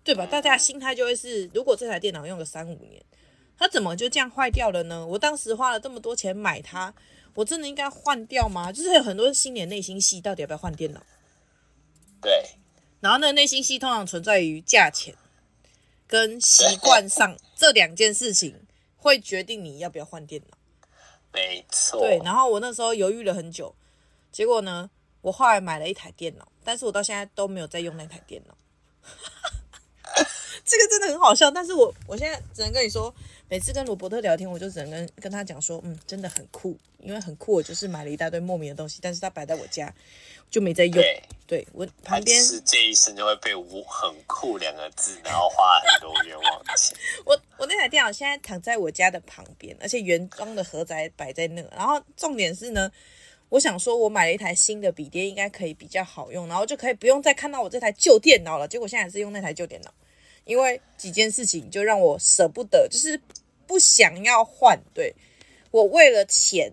[0.03, 0.27] 对吧？
[0.27, 3.01] 大家心态就会是：如果这台电脑用个三五年，
[3.59, 5.07] 它怎么就这样坏掉了呢？
[5.07, 6.93] 我当时花了这么多钱买它，
[7.35, 8.73] 我真的应该换掉吗？
[8.73, 11.01] 就是有很多新年内心戏，到底要不要换电脑？
[12.21, 12.57] 对。
[13.01, 15.15] 然后那个内心戏通常存在于价钱
[16.07, 20.57] 跟习惯上 这两件事情，会决定你要不要换电脑。
[21.33, 22.01] 没错。
[22.01, 22.21] 对。
[22.25, 23.75] 然后我那时候犹豫了很久，
[24.31, 24.91] 结果呢？
[25.21, 28.57] 我后来买了一台电脑，但是我到现在都没有在用那台电脑。
[30.65, 33.15] 这个真的很好笑，但是我我现在只能跟你说，
[33.53, 39.95] 每次跟罗伯特聊天，我就只能跟跟他讲说，嗯，真的很酷，因为很酷，我就是买了一大堆莫名的东西，但是它摆在我家
[40.51, 40.95] 就没在用。
[40.95, 46.97] 对，对我旁边是这一生就会被“我很酷”两个字，然后花很多冤枉钱。
[47.27, 52.91] 我我那台电脑现在躺在我家的旁边，而且原装的盒子还摆在那，然后重点是呢。
[53.51, 58.67] 我想说，我买了一台新的笔电，应该可以比较好用，然后就可以不用再看到我这台旧电脑了。
[58.67, 59.93] 结果现在还是用那台旧电脑，
[60.47, 63.21] 因为几件事情就让我舍不得，就是
[63.66, 64.79] 不想要换。
[64.92, 65.14] 对，
[65.70, 66.72] 我为了钱，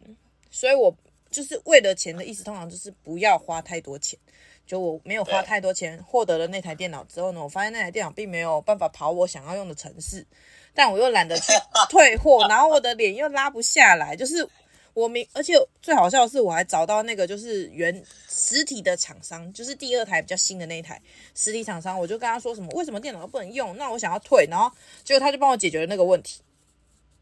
[0.50, 0.96] 所以我
[1.32, 4.18] 就是为了钱的意思，通常就是不要花太多钱。
[4.66, 10.26] 就我没有花太多钱获得了那台电脑之后呢，我发现那台电脑并没有办法跑我想要用的城市，
[10.74, 11.52] 但我又懒得去
[11.90, 14.48] 退货， 然后我的脸又拉不下来，就是。
[14.96, 21.02] 我明，而且最好笑的是，我还找到那个就是原实体的厂商，就是第二台比较新的那一台
[21.34, 23.78] 实体厂商，我就跟他说什么，为什么电脑不能用？
[23.78, 24.70] 那我想要退，然后
[25.06, 26.42] 结果他就帮我解决了那个问题。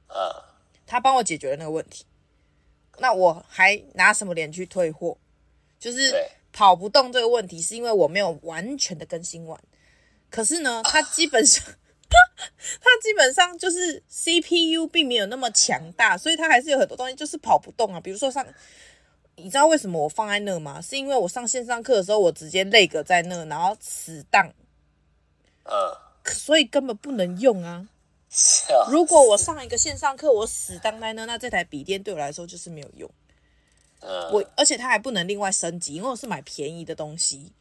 [0.07, 0.43] 呃，
[0.85, 2.05] 他帮我解决了那个问题，
[2.99, 5.17] 那我还拿什么脸去退货？
[5.79, 6.11] 就是
[6.51, 9.59] 跑不动这个问题，是因为我没有完全的更新完。
[10.29, 11.63] 可是呢， 他基本上。
[12.79, 17.99] 它基本上就是 CPU 并没有那么强大，所以它还是有很多东西就是跑不动啊。
[17.99, 18.45] 比如说上，
[19.35, 20.79] 你知道为什么我放在那吗？
[20.79, 24.49] 是因为我上线上课的时候，我直接 lag 在那，然后死档，
[25.65, 25.97] 呃，
[26.31, 27.89] 所以根本不能用啊。
[28.89, 33.09] 如果我上一个线上课，我死当在那，那这台笔电对我来说就是没有用。
[34.31, 37.51] 我而且它还不能另外升级，因为我是买便宜的东西，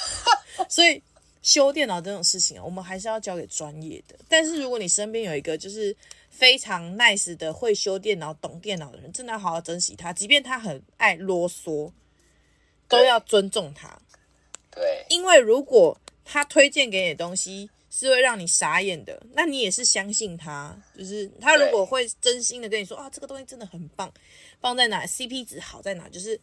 [0.68, 1.02] 所以。
[1.40, 4.16] 修电脑这种事情啊，我们还是要交给专业的。
[4.28, 5.96] 但是如果你身边有一个就是
[6.28, 10.12] 非常 nice 的会修电脑、懂电脑的人，真的要好好珍惜他。
[10.12, 11.90] 即便他很爱啰嗦，
[12.88, 13.98] 都要尊重他。
[14.70, 20.76] 对，因为如果他推荐给你的东西是会让你傻眼的，那你也是相信他。
[20.96, 24.12] 就是他如果会真心的跟你说啊，这个东西真的很棒，
[24.60, 26.08] 棒在哪？CP 值好在哪？
[26.08, 26.38] 就是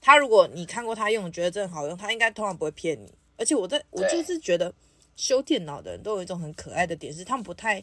[0.00, 3.12] 他如果你看过他用，觉得真的好用，他应该通常不会骗你。
[3.36, 4.72] 而且我在我就是觉得
[5.16, 7.82] 修电脑的人都有一种很可爱的点，是他们不太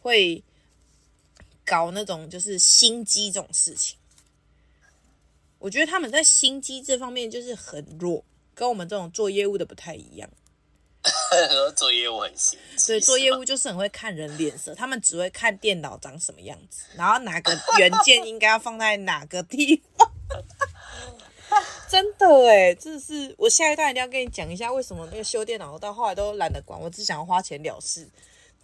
[0.00, 0.42] 会
[1.64, 3.96] 搞那种就是心机这种事情。
[5.58, 8.22] 我觉得他们在心机这方面就是很弱，
[8.54, 10.30] 跟我们这种做业务的不太一样。
[11.76, 20.10] 做业务很心机，对，做业务就是很会看人脸色， 他们只会看电脑长什么样子，然后哪个元件应该要放在哪个地方。
[21.88, 28.06] 真的哎，真的是我下一段一定要跟你讲一下，为什么那个修电脑到后来都懒得管，我只想要花钱了事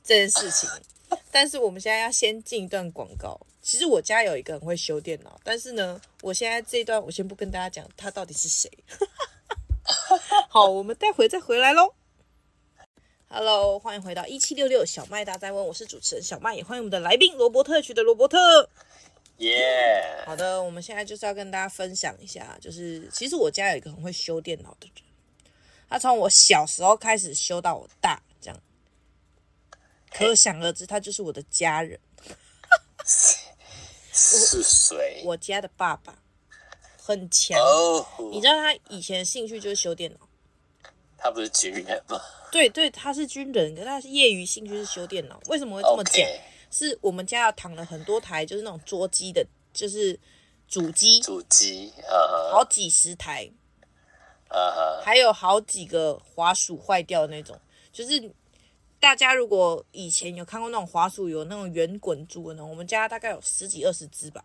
[0.04, 0.68] 这件事情。
[1.30, 3.40] 但是我们现在要先进一段广告。
[3.62, 8.70] 其实我家有一个很会修电脑，但是呢，我现在这一段我先不跟大家讲他到底是谁。
[10.50, 11.94] 好，我们待会再回来喽。
[13.28, 18.68] Hello，欢迎回到一七六六小麦大在问，我是主持人小麦，也欢迎我们的来宾罗伯特区的罗伯特。
[19.38, 20.26] 耶，Yeah.
[20.26, 25.04] 好的，我们现在就是要跟大家分享一下，就是其实我家有一个很会修电脑的人，
[25.88, 28.60] 他从我小时候开始修到我大，这样，
[30.12, 31.98] 可想而知，他就是我的家人。
[34.12, 35.22] 是谁？
[35.24, 36.16] 我家的爸爸
[36.96, 38.06] 很强，oh.
[38.30, 40.18] 你知道他以前的兴趣就是修电脑。
[41.24, 42.20] 他不是军人吗？
[42.52, 45.40] 对对，他是军人，可是他是业余兴趣是修电脑。
[45.46, 46.38] 为什么会这么讲？Okay.
[46.70, 50.20] 是我们家要躺了很多台，就是那种桌机的，就是
[50.68, 53.50] 主机，主机，呃，好几十台，
[54.50, 57.58] 呃，还有好几个滑鼠坏掉的那种，
[57.90, 58.30] 就是
[59.00, 64.44] 大家如果以前有看过那种滑鼠，有那种圆滚珠的那种，我们家大概有十几二十只吧，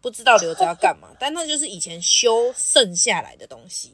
[0.00, 3.92] 不知道留着要干嘛， 但那就是以前修剩下来的东西。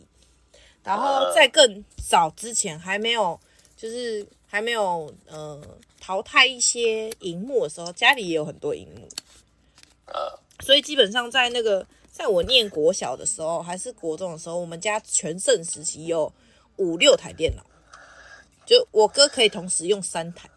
[0.85, 3.39] 然后在更早之前还没有，
[3.77, 5.61] 就是还没有呃
[6.01, 9.09] 淘汰一些荧幕的时候，家里也有很多荧幕，
[10.07, 16.33] 呃，所以基本上在那个在我念国小的时候，还是国中的时候，我们家全盛时期有
[16.79, 17.63] 五六台电脑，
[18.67, 20.51] 就我哥可以同时用三台，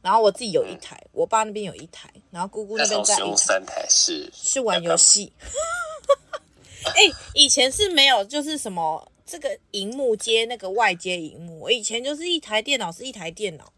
[0.00, 5.30] 然后我自己有一台，我爸那边有一台，然后姑姑那边在用三台是是玩游戏。
[6.84, 9.12] 哎、欸，以前是没有，就是什么。
[9.26, 13.72] 这个荧幕接那个外接荧幕，我以前就是一台电脑是一台电脑，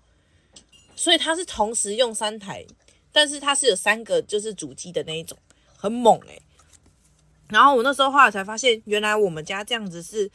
[0.94, 2.66] 所以它是同时用三台，
[3.11, 5.38] 但是它是有三个就是主机的那一种，
[5.74, 6.42] 很猛诶、
[7.48, 10.30] 然后我那时候后来才发现，原来我们家这样子是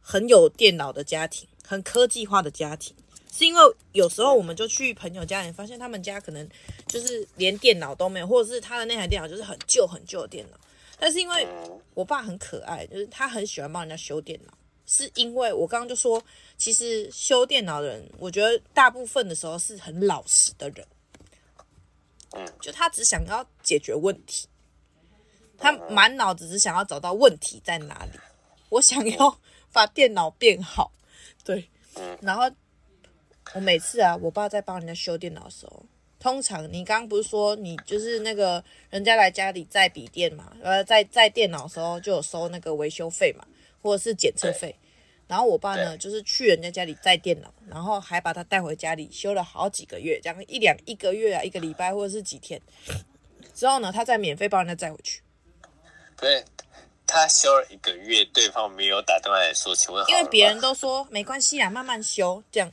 [0.00, 2.92] 很有电脑的家庭，很科技化的家庭，
[3.32, 3.60] 是因为
[3.92, 6.48] 有时候我们就去朋友家里，发现他们家可能
[6.88, 10.58] 就是连电脑都没有，或者是他的那台电脑就是很旧很旧的电脑。
[11.00, 11.48] 但是因为
[11.94, 14.52] 我爸很可爱，就是他很喜欢帮人家修电脑。
[14.86, 16.20] 是因为我刚刚就说，
[16.56, 20.86] 其实修电脑的人，我觉得大部分的时候是很老实的人。
[22.60, 24.48] 就他只想要解决问题，
[25.56, 28.18] 他满脑子只想要找到问题在哪里。
[28.68, 29.38] 我想要
[29.72, 30.92] 把电脑变好，
[31.44, 31.68] 对。
[32.20, 32.50] 然后
[33.54, 35.84] 我每次啊，我爸在帮人家修电脑的时候。
[36.20, 43.44] 通常你刚刚不是说你就是那个人家来家里载笔电嘛，呃，在在电脑的时候就有收那个维修费嘛，
[43.82, 44.76] 或者是检测费。
[45.26, 52.60] 然后我爸呢，就是去人家家里载电脑，然后还把他带回家里修了好几个月，这样一两一个月啊，一个礼拜或者是几天
[53.54, 55.22] 之后呢，他再免费帮人家载回去。
[56.18, 56.44] 对，
[57.06, 62.70] 他修了一个月，对方没有打电话来说，请问，因为别人都说没关系啊，慢慢修这样，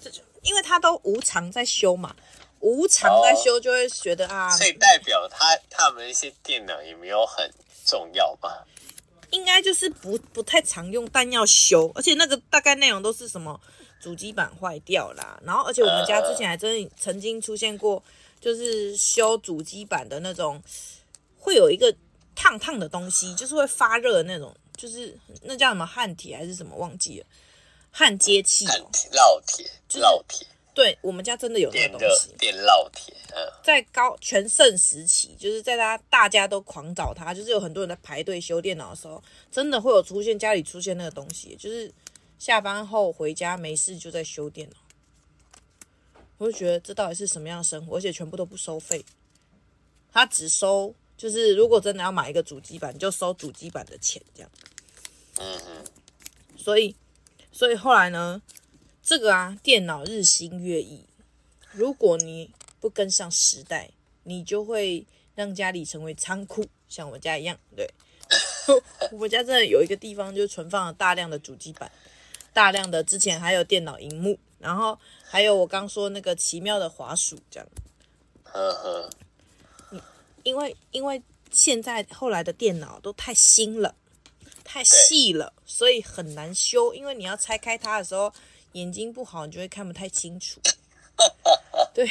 [0.00, 2.14] 这就因为他都无偿在修嘛。
[2.62, 7.48] 无偿在修，就会觉得啊，所以代表他他们一些电脑也没有很
[7.84, 8.64] 重要吧？
[9.30, 13.60] 应该就是不不太常用，但要修，而且那个大概内容都是什么
[14.00, 18.02] 主机板坏掉啦，然后而且我们家之前还真曾经出现过，
[18.40, 20.62] 就是修主机板的那种，
[21.38, 21.92] 会有一个
[22.36, 27.26] 烫烫的东西，就是会发热的那种，就是那叫什么焊铁还是什么忘记了，
[27.90, 29.68] 焊接器，烙铁，
[30.00, 30.46] 烙铁。
[30.74, 33.14] 对，我们家真的有那个东西，电烙铁。
[33.34, 41.92] 嗯，在高全盛时期，就是在他大家都狂找他，就是有很多人在排队修电脑的时候，真的会有出现家里出现那个东西，就是
[42.38, 44.76] 下班后回家没事就在修电脑。
[46.38, 47.98] 我就觉得这到底是什么样的生活？
[47.98, 49.04] 而且全部都不收费，
[50.10, 54.50] 他只收就是如果真的要买一个主机板，就收主机板的钱这样。
[55.38, 55.84] 嗯嗯。
[56.56, 56.96] 所以，
[57.50, 58.40] 所以后来呢？
[59.02, 61.04] 这个啊，电脑日新月异，
[61.72, 63.90] 如果你不跟上时代，
[64.22, 67.58] 你就会让家里成为仓库，像我家一样。
[67.76, 67.92] 对，
[69.10, 71.90] 我家真的有一个地方，就存放了大量的主机板，
[72.52, 77.68] 大量的之前还有电脑荧幕，然后还有我刚说那个奇妙的滑鼠，这样。
[78.44, 79.10] 呵呵。
[80.44, 83.96] 因为因为现在后来的电脑都太新了，
[84.62, 88.32] 太细了，所以很难修，因为你要拆开它的时候。
[88.72, 90.60] 眼睛不好，你就会看不太清楚。
[91.94, 92.10] 对，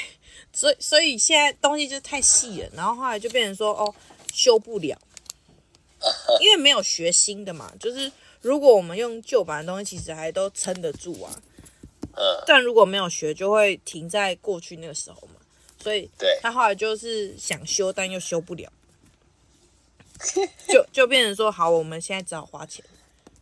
[0.54, 3.94] 所以所以现在东西就太细了，然后后来就变成说哦，
[4.32, 4.98] 修不了，
[6.40, 7.74] 因为没有学新的嘛。
[7.80, 11.42] 就是如果我们用旧版的东西，其实还都撑得住啊。
[12.46, 15.42] 但如果没有学，就会停在过去那个时候嘛。
[15.82, 16.08] 所以
[16.42, 18.72] 他后来就是想修，但又修不了，
[20.68, 22.86] 就就变成说好，我们现在只好花钱。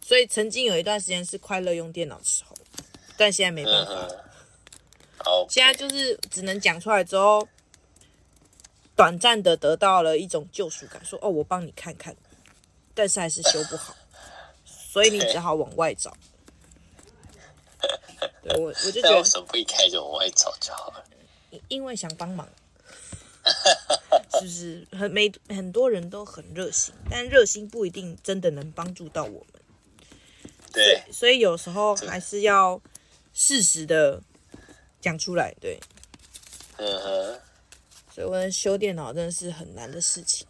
[0.02, 2.56] 所以曾经有一段时间是快乐用电脑的时候。
[3.20, 4.08] 但现在没办法，
[5.18, 7.46] 好，现在就是只能讲出来之后，
[8.96, 12.16] 短暂的得到了一种救赎感，说哦，我帮你看看，
[12.94, 13.94] 但是还是修不好，
[14.64, 16.16] 所以你只好往外找。
[18.42, 21.04] 对，我我就觉得为什么不一开始往外找就好了？
[21.68, 22.48] 因为想帮忙，
[24.40, 29.62] 就是很没很多人都很热心，但热心不一定真的能帮助到我们。
[30.72, 32.82] 对，所以有时候还是要。
[33.42, 34.22] 适时的
[35.00, 35.80] 讲出来，对，
[36.76, 37.40] 嗯哼，
[38.14, 40.46] 所以我们修电脑真的是很难的事情。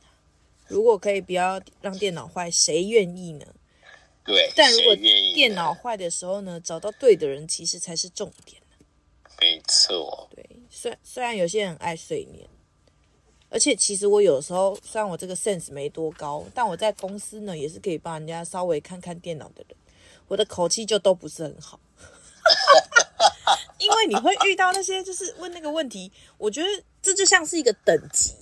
[0.67, 3.45] 如果可以不要让电脑坏，谁愿意呢？
[4.25, 8.59] 对，但如果电脑坏的时候呢，找到对的人其实才是重点。
[9.39, 10.27] 没错。
[10.35, 12.49] 对，虽虽然有些人爱睡眠，
[13.49, 19.77] 而且其实我有时候虽然我这个 sense 没多高，但我在公司呢也是可以帮人家稍微看看电脑的人，
[20.27, 21.79] 我的口气就都不是很好。
[23.79, 26.67] 因为你会遇到那些就是问那个问题，我觉得
[27.01, 28.33] 这就像是一个等级。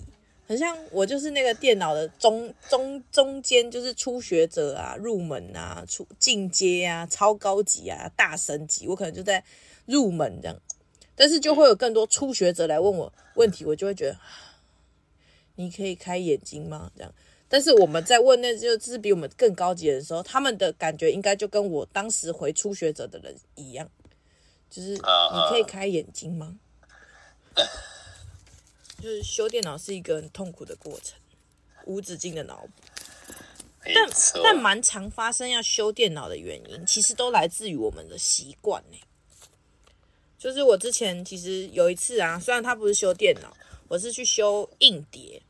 [0.48, 9.44] 很像我就是那个电脑的中中中间，就是初学者啊，入门啊，初进阶啊，超高级啊，大神级，我可能就在
[9.86, 10.58] 入门这样，
[11.16, 14.18] 但是就会有更多初学者来问我问题，我就会觉得，
[15.56, 16.92] 你可以开眼睛吗？
[16.96, 17.14] 这样，
[17.50, 23.90] 但是我们在问那就是比我们更高级的时候，他们的感觉应该就跟我当时回初学者的人一样，
[24.70, 26.58] 就是你可以开眼睛吗？
[29.02, 31.18] 就是修电脑是一个很痛苦的过程，
[31.86, 32.72] 无止境的脑补。
[33.96, 34.10] 但
[34.44, 38.98] 但蛮常发生要修电脑的原因，其实都来自于我们的习惯呢。
[40.38, 43.56] 就是我之前其实有一次啊，虽然他不是修电脑，
[43.88, 45.42] 我是去修硬碟，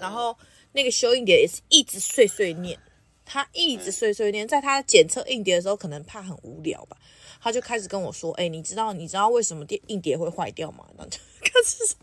[0.00, 0.36] 然后
[0.76, 2.78] 那个修硬碟也是一直碎碎念，
[3.24, 6.96] 他一直碎碎念，在他检测硬碟的时候，可能怕很无聊吧，
[7.40, 11.96] 他就开始跟我说：“哎，你知道你知道为什么电硬碟会坏掉吗？”然后就开始。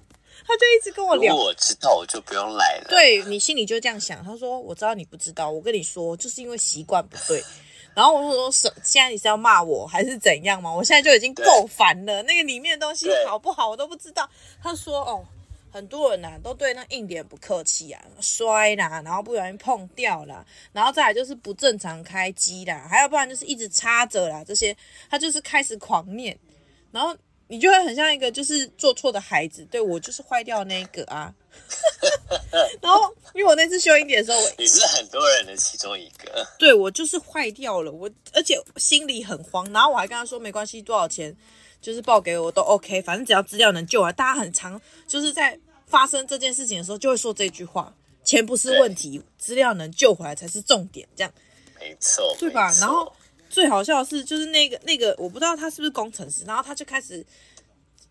[0.45, 2.87] 他就一直跟我聊，如果我知道，我就不用来了。
[2.89, 4.21] 对，你心里就这样想。
[4.25, 7.41] 他说：“我知道你不知道，我跟你说，就是因为习惯不对。”
[7.95, 10.73] 然后我说：“说，现在你是要骂我还是怎样吗？
[10.73, 12.21] 我现在就已经够烦了。
[12.23, 14.29] 那个里面的东西好不好，我都不知道。”
[14.61, 15.23] 他说：“哦，
[15.73, 24.77] 很多人呐、啊、都对那硬碟不客气啊，摔啦，然后不小心碰掉了，然后再来就是不正常开机啦，还要不然就是一直插着啦，这些
[25.09, 26.37] 他就是开始狂念，
[26.91, 27.17] 然后。”
[27.49, 31.31] 你就会很像一个就是做错的孩子，对，我就是坏掉那个啊。
[32.81, 36.47] 然后因为我那次修硬碟的时候， 你是很多人的其中一个。
[36.57, 39.71] 对，我就是坏掉了，我而且心里很慌。
[39.71, 41.35] 然后我还跟他说没关系，多少钱
[41.83, 44.11] 就是报给我都 OK，反正只要资料能救啊。
[44.11, 51.07] 大家很常就是在发生这件事情的时候就会说这句话：钱不是问题，资料能救回来才是重点。
[51.15, 51.31] 这样
[51.79, 52.73] 没错，对吧？
[52.79, 53.13] 然后。
[53.49, 57.23] 最好笑的是，就是那个那个，我不知道他是不是工程师，然后他就开始，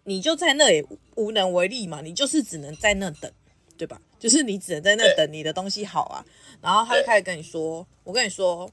[0.04, 3.28] 你就在那里无能为力嘛，你就是只能在那等，
[3.76, 4.00] 对吧？
[4.20, 6.24] 就是你只能在那等你的东西好啊。
[6.60, 8.70] 然后他就开始跟你说，我跟你说，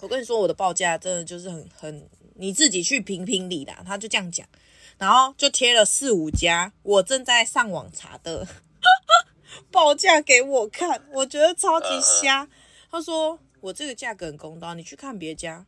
[0.00, 3.82] 我跟你说，我的报价真的就是很很，你自己去评评理啦。
[3.86, 4.46] 他就这样讲，
[4.98, 8.46] 然后就贴了四五家我正在上网查的
[9.70, 12.48] 报价给我看，我觉得超级瞎。
[12.90, 15.66] 他说我这个价格很公道，你去看别家。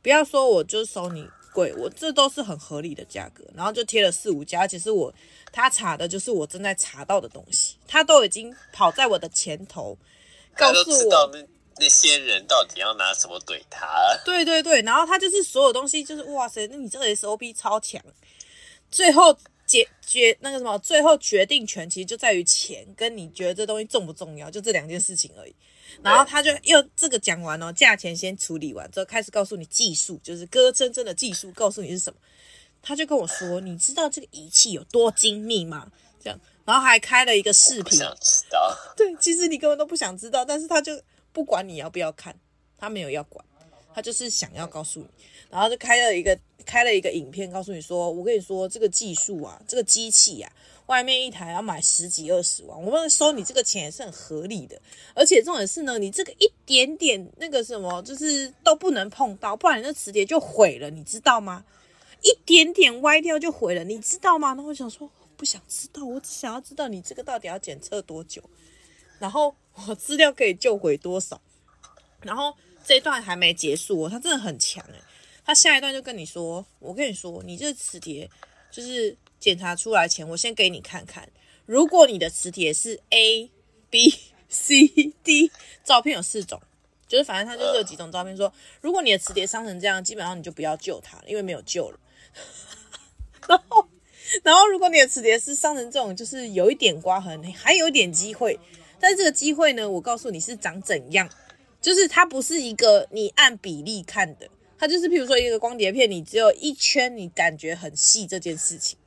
[0.00, 5.12] 不要说我就收你贵，我这都是很合理的价格，然后就贴了四五家，其实我
[5.52, 9.98] 他查的就是我正在查到的东西，他都已经跑在我的前头，
[10.56, 11.32] 告诉我
[11.78, 13.86] 那那些人到底要拿什么怼他。
[14.24, 18.02] 对对对，然后他就是所有东西就是哇塞，那你这个 SOP 超强，
[18.90, 19.34] 最后
[19.66, 25.54] 决决那个什么，最后决定权其实就在于钱，跟你觉得这东西重不重要，就这两件事情而已。
[26.02, 32.18] 然后他就又这个讲完哦，价钱先处理完之后，开始告诉你技术，就是哥真正的技术，告诉你是什么。
[32.80, 35.90] 他就跟我说：“你知道这个仪器有多精密吗？”
[36.22, 37.98] 这样，然后还开了一个视频。
[37.98, 38.76] 想知道？
[38.96, 41.00] 对，其实你根本都不想知道，但是他就
[41.38, 42.34] 不管你要不要看，
[42.76, 43.44] 他没有要管，
[43.94, 45.06] 他就是想要告诉你。
[45.48, 46.36] 然后就开了一个
[46.66, 50.50] 开了一个影片，告诉你说：“我跟你说，这个技术啊，这个机器啊。”
[50.86, 54.76] 外面一台要买十几二十万，我们收你这个钱也是很合理的。
[55.14, 61.64] 而且重点是呢，你这个一点点那个什么，就是都不能碰到，不然你那磁碟就毁了，你知道吗？
[62.22, 64.48] 一点点歪掉就毁了，你知道吗？
[64.48, 68.42] 然后我想说，不想知道，我只想要知道你这个到底要检测多久，
[69.18, 69.54] 然后
[69.86, 71.40] 我资料可以救回多少。
[72.22, 75.00] 然后这一段还没结束哦，他真的很强诶，
[75.44, 78.28] 他下一段就跟你说，我跟你说，你这磁碟
[78.70, 79.16] 就是。
[79.40, 81.30] 检查出来前，我先给你看看。
[81.64, 83.48] 如果你的磁铁是 A、
[83.88, 84.12] B、
[84.48, 84.88] C、
[85.22, 85.52] D，
[85.84, 86.60] 照片有四种，
[87.06, 88.52] 就是反正他就是有几种照片说。
[88.80, 92.00] 如果你的磁铁伤成这样，基本上你就不要救它了，因为没有救了。
[93.46, 93.88] 然后，
[94.42, 98.58] 然后如果你的磁铁是伤成这种，就是有一点刮痕，还有一点机会。
[99.00, 101.28] 但这个机会呢，我告诉你是长怎样，
[101.80, 108.98] 就是它不是一个你按比例看的，它就是譬如说一个光碟片，你只有一圈，你感觉很细这件事情。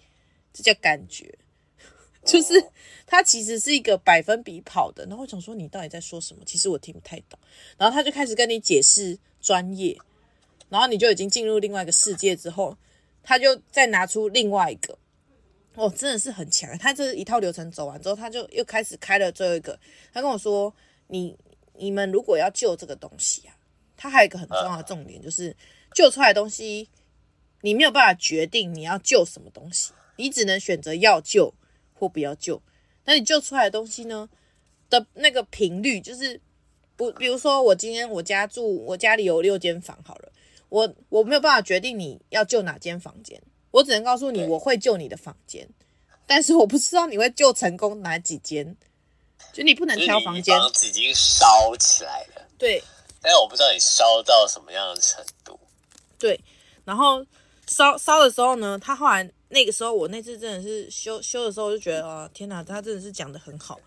[0.53, 1.33] 这叫感觉，
[2.25, 2.53] 就是
[3.05, 5.05] 它其实是一个百分比跑的。
[5.05, 6.43] 然后我想说，你到底在说什么？
[6.45, 7.39] 其实我听不太懂。
[7.77, 9.97] 然后他就开始跟你解释专业，
[10.67, 12.77] 然后你就已经进入另外一个世界之后，
[13.23, 14.97] 他就再拿出另外一个。
[15.75, 16.77] 哦，真的是很强。
[16.77, 19.79] 他这一套流程走完之后，他就又开始开了最后一个。
[20.13, 20.73] 他跟我说
[21.07, 21.37] ：“你
[21.75, 23.55] 你们如果要救这个东西啊，
[23.95, 25.55] 它还有一个很重要的重点，就是
[25.93, 26.89] 救出来的东西。”
[27.63, 31.53] 你没有办法决定你要救什么东西，你只能选择要救
[31.93, 32.59] 或不要救。
[33.05, 34.27] 那你救出来的东西呢
[34.89, 36.41] 的那个频率，就是
[36.95, 40.31] 不，比如说我今天我家住，我家里有六间房，好了，
[40.69, 43.39] 我我没有办法决定你要救哪间房间，
[43.71, 45.67] 我只能告诉你我会救你的房间，
[46.27, 48.75] 但是我不知道你会救成功哪几间，
[49.51, 50.57] 就你不能挑房间。
[50.59, 52.83] 房子已经烧起来了，对。
[53.23, 55.59] 但我不知道你烧到什么样的程度。
[56.17, 56.39] 对，
[56.83, 57.23] 然后
[57.67, 63.79] 烧烧的时候呢，他后来那个时候，我那次真的是修修的时候，我就觉得啊，天哪，他真的是讲的很好，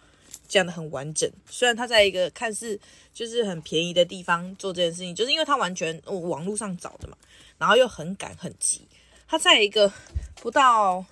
[0.46, 1.28] 讲的很完整。
[1.50, 2.78] 虽然他在一个看似
[3.12, 7.16] 就是很便宜的地方做这件事情，就是因为他完全我网络上找的嘛，
[7.58, 8.86] 然后又很赶很急。
[9.34, 9.92] 他在一个
[10.36, 11.04] 不到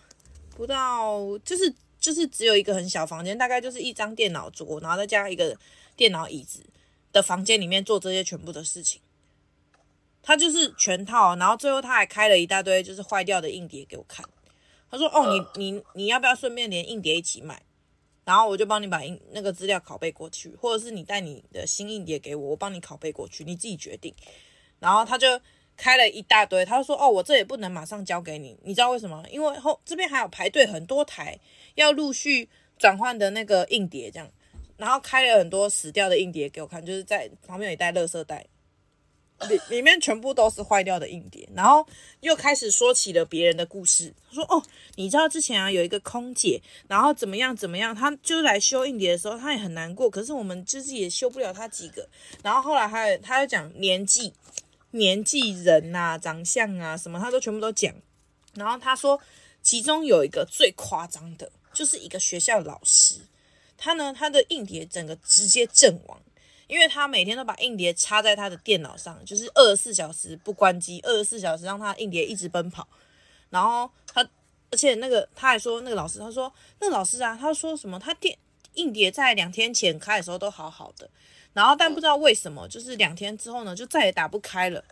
[0.54, 5.56] 不到，就是就是只有一个很小房间，大概就是一张电脑桌，然后再加一个
[5.96, 6.60] 电脑椅子。
[7.10, 9.00] 的房间里面做这些全部的事情，
[10.22, 14.24] 他就是全套，然后最后他还开了一大堆就是坏掉的硬碟给我看。
[14.88, 17.60] 他说：“哦，你你你要不要顺便连硬碟一起买？
[18.24, 24.14] 然后我就帮你把硬那个资料拷贝过去，或者是你带你的新硬碟给我，我帮你拷贝过去，你自己决定。”
[24.80, 25.38] 然后他就
[25.76, 29.24] 开了一大堆，他说：“哦，我这也不能马上交给你，你知道为什么？
[29.30, 31.38] 因为后这边还有排队很多台
[31.74, 32.48] 要陆续
[32.78, 34.30] 转换的那个硬碟，这样。”
[34.78, 38.44] 然后开了很多死掉的硬碟给我看，就是在旁边有一袋垃圾袋，
[39.48, 41.48] 里里面全部都是坏掉的硬碟。
[41.54, 41.86] 然后
[42.20, 44.60] 又开始说起了别人的故事，他说：“哦，
[44.96, 50.10] 你知道之前啊有一个空姐，然后怎么样怎么样，她就来修硬碟的时候，她也很难过。
[50.10, 52.08] 可是我们就是也修不了她几个。
[52.42, 54.32] 然后后来还有，他又讲年纪、
[54.92, 57.94] 年纪、人啊、长相啊什么，他都全部都讲。
[58.54, 59.20] 然后他说，
[59.62, 63.16] 其中有一个最夸张的，就是一个学校老师。”
[63.76, 66.22] 他呢，他的硬碟整个直接阵亡，
[66.68, 72.86] 因为他每天都把硬碟插在他的电脑上，就是二十四小时不关机，二十四小时让他硬碟一直奔跑。
[73.50, 74.22] 然后他，
[74.70, 77.98] 而且那个他还说，那个老师他说，那老师啊，他说什么？
[77.98, 78.38] 他电
[78.74, 81.10] 硬碟在两天前开的时候都好好的，
[81.52, 84.84] 然后但不知道为什么，就是两天之后呢，就再也打不开了，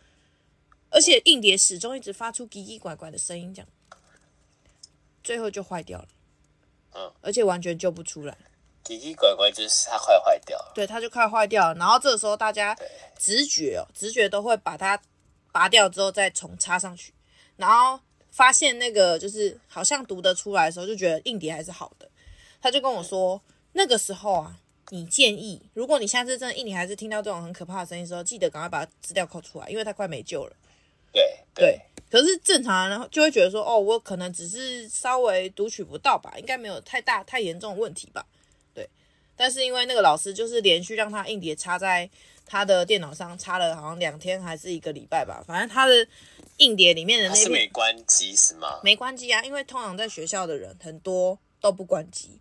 [0.91, 3.69] 而且硬碟始终一直发出奇奇怪怪的声音，这样，
[5.23, 6.09] 最后就坏掉了，
[6.95, 8.37] 嗯，而且完全救不出来。
[8.83, 10.73] 奇奇怪怪，就是它快坏掉了。
[10.75, 11.75] 对，它就快坏掉了。
[11.75, 12.77] 然后这个时候，大家
[13.17, 15.01] 直觉哦，直觉都会把它
[15.53, 17.13] 拔掉之后再重插上去。
[17.57, 18.01] 然后
[18.31, 22.09] 发现那个就是好像读得出来的时候，就觉得硬碟还是好的。
[22.61, 23.41] 他就跟我说，
[23.73, 24.59] 那个时候啊，
[24.91, 30.57] 你建议，如果你下次真的硬碟还是听到这种很可怕的声音的时候，记得赶快把资料扣出来，因为它快没救了。
[31.13, 31.23] 对
[31.55, 31.81] 对，对。
[32.11, 38.27] 可是正常人就会觉得说，哦，我可能只是稍微读取不到吧，应该没有太大太严重的问题吧。
[38.75, 38.89] 对
[39.37, 42.09] 但是因为那个老师就是连续让他硬碟插在
[42.45, 46.07] 他的电脑上，插了好像两天还是一个礼拜吧，反正他的
[46.57, 48.81] 硬碟里面的那片是没关机是吗？
[48.83, 52.41] 没关机啊，因为通常在学校的人很多都不关机，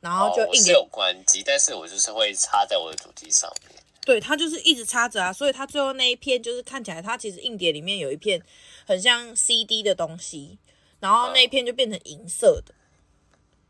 [0.00, 3.82] 然后就硬有关机，但是我就是会插在我的主机上面。
[4.04, 8.42] 对，它就是一直插着啊，所以它最后那一片就是看起来它其实硬碟里面有一片
[8.86, 10.58] 很像 CD 的东西，
[11.00, 12.74] 然后那一片就变成银色的。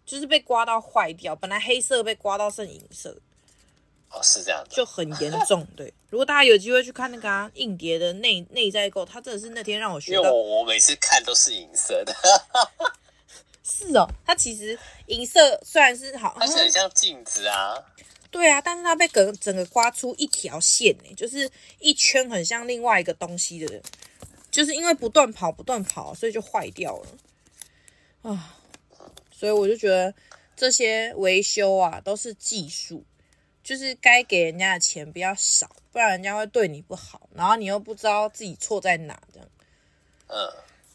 [0.07, 3.15] 就是被刮到坏掉，本来黑色被刮到剩银色，
[4.11, 5.67] 哦，是这样的，就很严重。
[5.77, 10.23] 对，如果大家有机会去看那个、啊、硬碟的内内在构，它真的是那天让我学到。
[10.23, 12.17] 因为我我每次看都是银色的。
[13.71, 17.75] 是哦，它其实银色虽然是好，它是很像镜子啊。
[18.31, 23.83] 对啊，但是它被整整个刮出一条线呢，就是一圈很像另外一个东西的，
[24.51, 28.57] 就是因为不断跑不断跑，所以就坏掉了啊。
[29.31, 30.13] 所以我就觉得
[30.57, 33.05] 这些维修啊都是技术，
[33.63, 39.49] 就是该给人家的钱比较少，不然人家会对你不好，然后你又不知道自己错在哪，这样。
[40.27, 40.53] 嗯，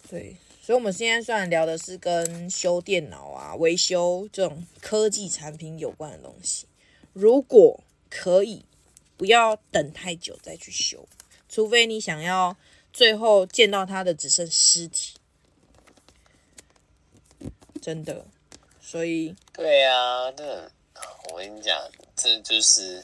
[0.09, 0.35] 对。
[0.65, 6.65] 所以，我们现在虽然聊的是跟修电脑啊、维修这种科技产品有关的东西，
[7.11, 8.63] 如果可以，
[9.17, 11.05] 不要等太久再去修，
[11.49, 12.55] 除非你想要
[12.93, 15.15] 最后见到他的只剩尸体。
[17.81, 18.25] 真的，
[18.79, 20.71] 所以对、啊，那
[21.33, 21.77] 我跟你讲，
[22.15, 23.03] 这就是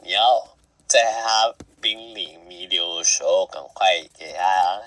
[0.00, 0.46] 你要
[0.86, 4.80] 在他濒临弥留的时候，赶快给他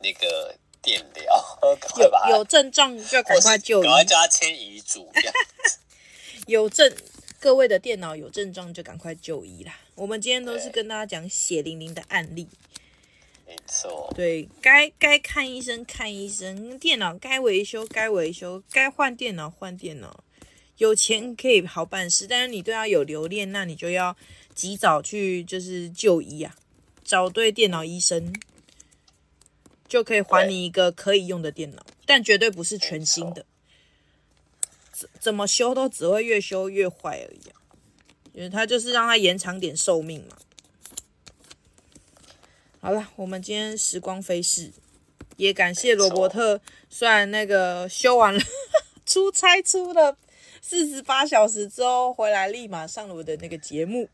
[0.00, 1.58] 那个电疗，
[2.30, 5.10] 有有症状就赶快就医，赶快叫他签遗嘱。
[6.46, 6.92] 有症，
[7.40, 9.74] 各位的电脑有症状就赶快就医啦。
[9.94, 12.46] 我们今天都是跟大家讲血淋淋的案例。
[13.46, 20.22] 没错，对该该看医生看医生，电脑该维修该维修，该换电脑换电脑。
[20.78, 24.16] 有钱可以好办事，但是你对他有留恋，那你就要
[24.54, 26.54] 及早去就是就医啊，
[27.02, 28.32] 找对电脑医生。
[29.88, 33.44] 就可以还你一个可以用的电脑，但绝对不是全新的。
[34.92, 37.40] 怎怎么修都只会越修越坏而已，
[38.32, 40.36] 因为它就是让它延长点寿命嘛。
[42.80, 44.72] 好了，我们今天时光飞逝，
[45.36, 48.40] 也感谢罗伯特，虽然那个修完了，
[49.04, 50.16] 出差出了
[50.62, 54.08] 四十八小时之后回来，立马上了我的那个节目。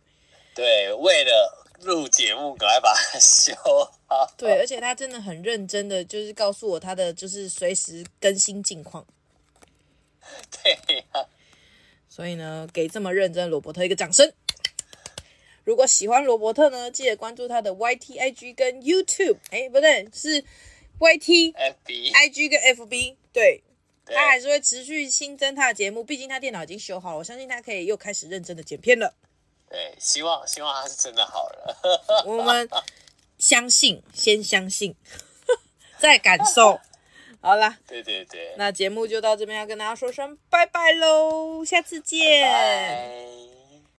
[0.54, 3.92] 对，为了录节目，赶快把它修好。
[4.36, 9.06] 对，而且他真的很认真的，就是告诉我他的就是随时更新近况。
[10.62, 11.26] 对呀、啊，
[12.08, 14.32] 所以呢，给这么认真的罗伯特一个掌声。
[15.64, 19.38] 如果喜欢罗伯特呢，记得关注他的 YT、IG 跟 YouTube。
[19.50, 20.42] 哎，不对，是
[20.98, 23.16] YT、FB、IG 跟 FB。
[23.32, 23.62] 对，
[24.04, 29.14] 对他还是会持续新增他的节目，毕竟他电脑已经修好了，我相信他可以又开始认真的剪片了。
[29.68, 32.24] 对，希望希望他是真的好了。
[32.26, 32.68] 我们
[33.42, 34.94] 相信，先相信，
[35.98, 36.78] 再感受。
[37.40, 42.40] 好啦，对对对，那节目就到这边，要跟大家说声拜拜喽，下次见。
[42.40, 43.51] 拜拜。